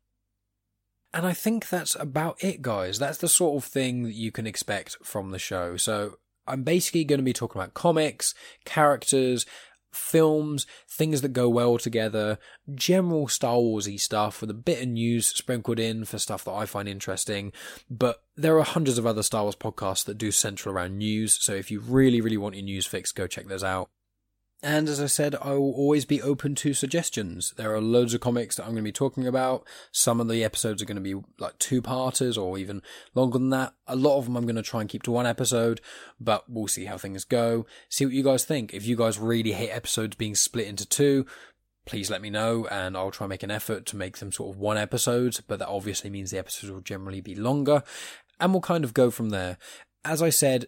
And 1.17 1.25
I 1.25 1.33
think 1.33 1.69
that's 1.69 1.95
about 1.95 2.37
it, 2.43 2.61
guys. 2.61 2.99
That's 2.99 3.17
the 3.17 3.27
sort 3.27 3.57
of 3.57 3.67
thing 3.67 4.03
that 4.03 4.13
you 4.13 4.31
can 4.31 4.45
expect 4.45 4.97
from 5.03 5.31
the 5.31 5.39
show. 5.39 5.75
So 5.75 6.19
I'm 6.45 6.61
basically 6.61 7.05
going 7.05 7.17
to 7.17 7.23
be 7.23 7.33
talking 7.33 7.59
about 7.59 7.73
comics, 7.73 8.35
characters, 8.65 9.43
films, 9.91 10.67
things 10.87 11.21
that 11.21 11.33
go 11.33 11.49
well 11.49 11.79
together, 11.79 12.37
general 12.75 13.27
Star 13.27 13.55
Warsy 13.55 13.99
stuff 13.99 14.41
with 14.41 14.51
a 14.51 14.53
bit 14.53 14.83
of 14.83 14.89
news 14.89 15.25
sprinkled 15.25 15.79
in 15.79 16.05
for 16.05 16.19
stuff 16.19 16.43
that 16.43 16.53
I 16.53 16.67
find 16.67 16.87
interesting. 16.87 17.51
But 17.89 18.21
there 18.35 18.55
are 18.59 18.63
hundreds 18.63 18.99
of 18.99 19.07
other 19.07 19.23
Star 19.23 19.41
Wars 19.41 19.55
podcasts 19.55 20.05
that 20.05 20.19
do 20.19 20.29
central 20.29 20.75
around 20.75 20.99
news. 20.99 21.33
So 21.41 21.53
if 21.53 21.71
you 21.71 21.79
really, 21.79 22.21
really 22.21 22.37
want 22.37 22.53
your 22.53 22.63
news 22.63 22.85
fix, 22.85 23.11
go 23.11 23.25
check 23.25 23.47
those 23.47 23.63
out. 23.63 23.89
And 24.63 24.89
as 24.89 24.99
I 24.99 25.05
said, 25.05 25.35
I 25.35 25.51
will 25.51 25.73
always 25.73 26.03
be 26.03 26.19
open 26.21 26.55
to 26.55 26.73
suggestions. 26.73 27.53
There 27.57 27.75
are 27.75 27.81
loads 27.81 28.15
of 28.15 28.21
comics 28.21 28.55
that 28.55 28.63
I'm 28.63 28.71
going 28.71 28.77
to 28.77 28.81
be 28.83 28.91
talking 28.91 29.27
about. 29.27 29.67
Some 29.91 30.19
of 30.19 30.27
the 30.27 30.43
episodes 30.43 30.81
are 30.81 30.85
going 30.85 30.95
to 30.95 31.01
be 31.01 31.21
like 31.37 31.59
two 31.59 31.79
parters 31.79 32.39
or 32.39 32.57
even 32.57 32.81
longer 33.13 33.37
than 33.37 33.51
that. 33.51 33.75
A 33.85 33.95
lot 33.95 34.17
of 34.17 34.25
them 34.25 34.35
I'm 34.35 34.45
going 34.45 34.55
to 34.55 34.63
try 34.63 34.81
and 34.81 34.89
keep 34.89 35.03
to 35.03 35.11
one 35.11 35.27
episode, 35.27 35.79
but 36.19 36.49
we'll 36.49 36.67
see 36.67 36.85
how 36.85 36.97
things 36.97 37.23
go. 37.23 37.67
See 37.87 38.05
what 38.05 38.15
you 38.15 38.23
guys 38.23 38.45
think. 38.45 38.73
If 38.73 38.87
you 38.87 38.95
guys 38.95 39.19
really 39.19 39.51
hate 39.51 39.69
episodes 39.69 40.15
being 40.15 40.33
split 40.33 40.67
into 40.67 40.87
two, 40.87 41.27
please 41.85 42.09
let 42.09 42.21
me 42.23 42.31
know 42.31 42.65
and 42.71 42.97
I'll 42.97 43.11
try 43.11 43.25
and 43.25 43.29
make 43.29 43.43
an 43.43 43.51
effort 43.51 43.85
to 43.87 43.95
make 43.95 44.17
them 44.17 44.31
sort 44.31 44.55
of 44.55 44.59
one 44.59 44.77
episode, 44.77 45.39
but 45.47 45.59
that 45.59 45.67
obviously 45.67 46.09
means 46.09 46.31
the 46.31 46.39
episodes 46.39 46.71
will 46.71 46.81
generally 46.81 47.21
be 47.21 47.35
longer 47.35 47.83
and 48.39 48.51
we'll 48.51 48.61
kind 48.61 48.83
of 48.83 48.95
go 48.95 49.11
from 49.11 49.29
there. 49.29 49.59
As 50.03 50.21
I 50.21 50.31
said, 50.31 50.65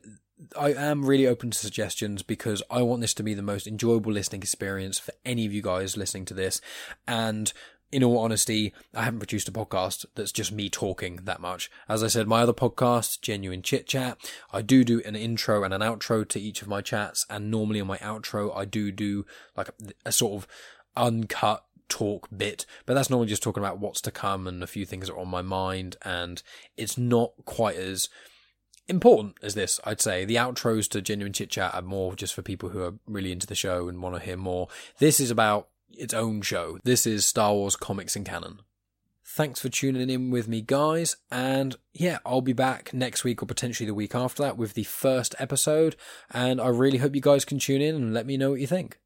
I 0.58 0.74
am 0.74 1.06
really 1.06 1.28
open 1.28 1.52
to 1.52 1.58
suggestions 1.58 2.24
because 2.24 2.64
I 2.70 2.82
want 2.82 3.02
this 3.02 3.14
to 3.16 3.24
be 3.24 3.34
the 3.34 3.42
most 3.42 3.68
enjoyable 3.68 4.12
listening 4.12 4.42
experience 4.42 4.98
for 4.98 5.14
any 5.26 5.46
of 5.46 5.54
you 5.54 5.62
guys 5.62 5.98
listening 5.98 6.26
to 6.26 6.34
this. 6.34 6.62
And 7.08 7.52
in 7.92 8.04
all 8.04 8.20
honesty, 8.20 8.74
I 8.94 9.04
haven't 9.04 9.20
produced 9.20 9.50
a 9.50 9.52
podcast 9.52 10.06
that's 10.16 10.32
just 10.32 10.52
me 10.52 10.70
talking 10.70 11.22
that 11.24 11.42
much. 11.42 11.72
As 11.88 12.04
I 12.04 12.08
said, 12.08 12.28
my 12.28 12.42
other 12.42 12.54
podcast, 12.54 13.22
Genuine 13.22 13.64
Chit 13.64 13.88
Chat, 13.88 14.18
I 14.54 14.62
do 14.62 14.84
do 14.84 15.02
an 15.06 15.16
intro 15.16 15.64
and 15.64 15.74
an 15.74 15.82
outro 15.82 16.28
to 16.30 16.40
each 16.40 16.62
of 16.62 16.68
my 16.68 16.82
chats. 16.82 17.26
And 17.30 17.50
normally 17.50 17.82
on 17.82 17.88
my 17.88 17.98
outro, 17.98 18.56
I 18.56 18.66
do 18.66 18.92
do 18.92 19.26
like 19.58 19.70
a, 19.70 19.74
a 20.06 20.12
sort 20.12 20.44
of 20.44 20.48
uncut 20.96 21.66
talk 21.90 22.28
bit, 22.36 22.66
but 22.86 22.94
that's 22.94 23.10
normally 23.10 23.28
just 23.28 23.42
talking 23.42 23.64
about 23.64 23.80
what's 23.80 24.02
to 24.02 24.12
come 24.12 24.48
and 24.48 24.62
a 24.62 24.68
few 24.68 24.86
things 24.86 25.08
that 25.08 25.14
are 25.14 25.20
on 25.20 25.28
my 25.28 25.42
mind. 25.42 25.98
And 26.04 26.42
it's 26.78 26.98
not 26.98 27.32
quite 27.46 27.76
as 27.76 28.08
important 28.90 29.36
as 29.42 29.54
this, 29.54 29.80
I'd 29.84 30.02
say. 30.02 30.26
The 30.26 30.36
outros 30.36 30.90
to 30.90 31.02
Genuine 31.02 31.34
Chit 31.34 31.52
Chat 31.52 31.74
are 31.74 31.82
more 31.82 32.16
just 32.16 32.34
for 32.34 32.42
people 32.42 32.70
who 32.70 32.84
are 32.84 32.94
really 33.08 33.32
into 33.32 33.48
the 33.48 33.56
show 33.56 33.88
and 33.88 34.02
want 34.02 34.16
to 34.16 34.22
hear 34.22 34.38
more. 34.38 34.68
This 34.98 35.20
is 35.20 35.32
about 35.32 35.70
its 35.92 36.14
own 36.14 36.42
show. 36.42 36.80
This 36.84 37.06
is 37.06 37.26
Star 37.26 37.54
Wars 37.54 37.76
comics 37.76 38.16
in 38.16 38.24
canon. 38.24 38.62
Thanks 39.24 39.62
for 39.62 39.70
tuning 39.70 40.10
in 40.10 40.32
with 40.32 40.48
me, 40.48 40.62
guys. 40.62 41.16
And 41.30 41.76
yeah, 41.94 42.18
I'll 42.26 42.42
be 42.42 42.54
back 42.54 42.94
next 42.94 43.24
week 43.24 43.44
or 43.44 43.46
potentially 43.46 43.86
the 43.86 43.94
week 43.94 44.16
after 44.16 44.42
that 44.44 44.58
with 44.58 44.74
the 44.74 44.84
first 44.84 45.36
episode. 45.38 45.96
And 46.32 46.60
I 46.60 46.70
really 46.70 46.98
hope 46.98 47.14
you 47.14 47.22
guys 47.22 47.46
can 47.46 47.60
tune 47.60 47.82
in 47.82 47.96
and 47.96 48.14
let 48.14 48.26
me 48.26 48.38
know 48.38 48.52
what 48.52 48.60
you 48.60 48.68
think. 48.68 49.00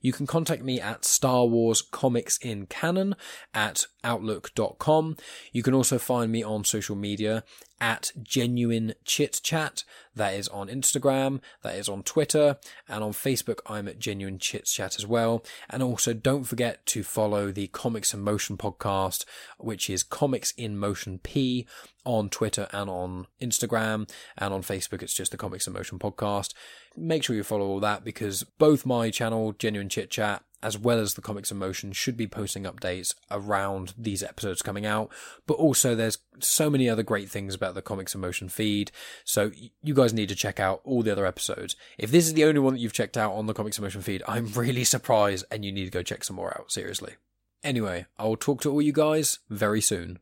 You 0.00 0.12
can 0.12 0.26
contact 0.26 0.62
me 0.62 0.80
at 0.80 1.04
Star 1.04 1.46
Wars 1.46 1.82
Comics 1.82 2.38
in 2.38 2.66
Canon 2.66 3.14
at 3.52 3.86
outlook.com. 4.02 5.16
You 5.52 5.62
can 5.62 5.74
also 5.74 5.98
find 5.98 6.32
me 6.32 6.42
on 6.42 6.64
social 6.64 6.96
media 6.96 7.44
at 7.80 8.12
Genuine 8.22 8.94
Chit 9.04 9.40
Chat. 9.42 9.84
That 10.14 10.34
is 10.34 10.48
on 10.48 10.68
Instagram, 10.68 11.40
that 11.62 11.76
is 11.76 11.88
on 11.88 12.02
Twitter, 12.02 12.58
and 12.88 13.02
on 13.02 13.12
Facebook, 13.12 13.60
I'm 13.66 13.88
at 13.88 13.98
Genuine 13.98 14.38
Chit 14.38 14.66
Chat 14.66 14.98
as 14.98 15.06
well. 15.06 15.44
And 15.68 15.82
also, 15.82 16.12
don't 16.12 16.44
forget 16.44 16.84
to 16.86 17.02
follow 17.02 17.52
the 17.52 17.68
Comics 17.68 18.12
in 18.12 18.20
Motion 18.20 18.56
podcast, 18.56 19.24
which 19.58 19.88
is 19.88 20.02
Comics 20.02 20.52
in 20.56 20.78
Motion 20.78 21.18
P 21.18 21.66
on 22.04 22.28
Twitter 22.28 22.68
and 22.72 22.88
on 22.88 23.26
Instagram, 23.40 24.10
and 24.36 24.54
on 24.54 24.62
Facebook, 24.62 25.02
it's 25.02 25.14
just 25.14 25.30
the 25.30 25.36
Comics 25.36 25.66
in 25.66 25.72
Motion 25.72 25.98
podcast. 25.98 26.54
Make 26.96 27.22
sure 27.22 27.36
you 27.36 27.44
follow 27.44 27.66
all 27.66 27.80
that 27.80 28.04
because 28.04 28.42
both 28.42 28.86
my 28.86 29.10
channel, 29.10 29.52
Genuine 29.52 29.88
Chit 29.88 30.10
Chat, 30.10 30.42
as 30.62 30.76
well 30.76 30.98
as 30.98 31.14
the 31.14 31.22
Comics 31.22 31.50
in 31.50 31.58
Motion, 31.58 31.92
should 31.92 32.16
be 32.16 32.26
posting 32.26 32.64
updates 32.64 33.14
around 33.30 33.94
these 33.96 34.22
episodes 34.22 34.62
coming 34.62 34.84
out. 34.84 35.10
But 35.46 35.54
also, 35.54 35.94
there's 35.94 36.18
so 36.40 36.68
many 36.68 36.88
other 36.88 37.02
great 37.02 37.30
things 37.30 37.54
about 37.54 37.74
the 37.74 37.82
Comics 37.82 38.14
in 38.14 38.20
Motion 38.20 38.48
feed. 38.48 38.90
So 39.24 39.52
you 39.82 39.94
guys 39.94 40.12
need 40.12 40.28
to 40.28 40.34
check 40.34 40.60
out 40.60 40.80
all 40.84 41.02
the 41.02 41.12
other 41.12 41.26
episodes. 41.26 41.76
If 41.98 42.10
this 42.10 42.26
is 42.26 42.34
the 42.34 42.44
only 42.44 42.60
one 42.60 42.74
that 42.74 42.80
you've 42.80 42.92
checked 42.92 43.16
out 43.16 43.32
on 43.32 43.46
the 43.46 43.54
Comics 43.54 43.78
in 43.78 43.84
Motion 43.84 44.02
feed, 44.02 44.22
I'm 44.28 44.46
really 44.54 44.84
surprised 44.84 45.44
and 45.50 45.64
you 45.64 45.72
need 45.72 45.86
to 45.86 45.90
go 45.90 46.02
check 46.02 46.24
some 46.24 46.36
more 46.36 46.56
out, 46.58 46.70
seriously. 46.70 47.14
Anyway, 47.62 48.06
I 48.18 48.24
will 48.24 48.36
talk 48.36 48.62
to 48.62 48.70
all 48.70 48.82
you 48.82 48.92
guys 48.92 49.38
very 49.50 49.80
soon. 49.80 50.18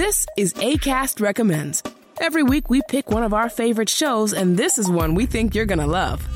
This 0.00 0.24
is 0.34 0.54
ACAST 0.54 1.20
Recommends. 1.20 1.82
Every 2.22 2.42
week 2.42 2.70
we 2.70 2.80
pick 2.88 3.10
one 3.10 3.22
of 3.22 3.34
our 3.34 3.50
favorite 3.50 3.90
shows, 3.90 4.32
and 4.32 4.56
this 4.56 4.78
is 4.78 4.88
one 4.90 5.14
we 5.14 5.26
think 5.26 5.54
you're 5.54 5.66
gonna 5.66 5.86
love. 5.86 6.26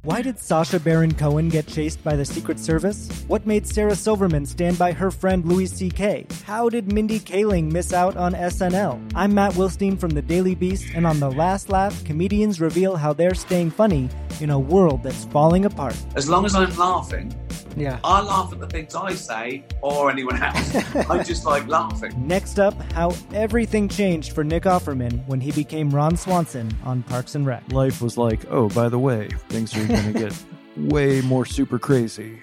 Why 0.00 0.22
did 0.22 0.38
Sacha 0.38 0.80
Baron 0.80 1.12
Cohen 1.12 1.50
get 1.50 1.66
chased 1.66 2.02
by 2.02 2.16
the 2.16 2.24
Secret 2.24 2.58
Service? 2.58 3.10
What 3.28 3.46
made 3.46 3.66
Sarah 3.66 3.94
Silverman 3.94 4.46
stand 4.46 4.78
by 4.78 4.92
her 4.92 5.10
friend 5.10 5.44
Louis 5.44 5.66
C.K.? 5.66 6.28
How 6.46 6.70
did 6.70 6.90
Mindy 6.90 7.20
Kaling 7.20 7.70
miss 7.70 7.92
out 7.92 8.16
on 8.16 8.32
SNL? 8.32 9.12
I'm 9.14 9.34
Matt 9.34 9.52
Wilstein 9.52 10.00
from 10.00 10.12
The 10.12 10.22
Daily 10.22 10.54
Beast, 10.54 10.86
and 10.94 11.06
on 11.06 11.20
The 11.20 11.30
Last 11.30 11.68
Laugh, 11.68 12.02
comedians 12.06 12.58
reveal 12.58 12.96
how 12.96 13.12
they're 13.12 13.34
staying 13.34 13.70
funny 13.70 14.08
in 14.40 14.48
a 14.48 14.58
world 14.58 15.02
that's 15.02 15.26
falling 15.26 15.66
apart. 15.66 15.96
As 16.16 16.26
long 16.26 16.46
as 16.46 16.54
I'm 16.54 16.74
laughing, 16.74 17.34
Yeah. 17.76 17.98
I 18.04 18.20
laugh 18.20 18.52
at 18.52 18.60
the 18.60 18.66
things 18.66 18.94
I 18.94 19.14
say 19.14 19.64
or 19.80 20.10
anyone 20.10 20.42
else. 20.42 20.74
I 20.94 21.22
just 21.24 21.44
like 21.44 21.66
laughing. 21.68 22.12
Next 22.26 22.58
up, 22.58 22.74
how 22.92 23.12
everything 23.34 23.88
changed 23.88 24.32
for 24.32 24.44
Nick 24.44 24.64
Offerman 24.64 25.26
when 25.26 25.40
he 25.40 25.52
became 25.52 25.90
Ron 25.90 26.16
Swanson 26.16 26.70
on 26.84 27.02
Parks 27.02 27.34
and 27.34 27.46
Rec. 27.46 27.72
life 27.72 28.02
was 28.02 28.16
like, 28.16 28.40
oh, 28.50 28.68
by 28.70 28.88
the 28.88 28.98
way, 28.98 29.28
things 29.48 29.76
are 29.76 29.86
going 29.86 30.12
to 30.12 30.18
get 30.18 30.44
way 30.76 31.20
more 31.22 31.44
super 31.46 31.78
crazy. 31.78 32.40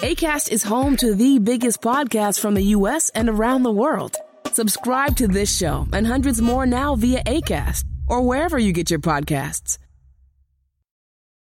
ACAST 0.00 0.52
is 0.52 0.62
home 0.62 0.96
to 0.98 1.14
the 1.14 1.38
biggest 1.38 1.80
podcasts 1.80 2.38
from 2.38 2.54
the 2.54 2.62
US 2.76 3.08
and 3.10 3.28
around 3.28 3.62
the 3.62 3.72
world. 3.72 4.16
Subscribe 4.52 5.16
to 5.16 5.28
this 5.28 5.54
show 5.54 5.86
and 5.92 6.06
hundreds 6.06 6.40
more 6.42 6.66
now 6.66 6.96
via 6.96 7.22
ACAST 7.24 7.84
or 8.06 8.22
wherever 8.22 8.58
you 8.58 8.72
get 8.72 8.90
your 8.90 9.00
podcasts. 9.00 9.78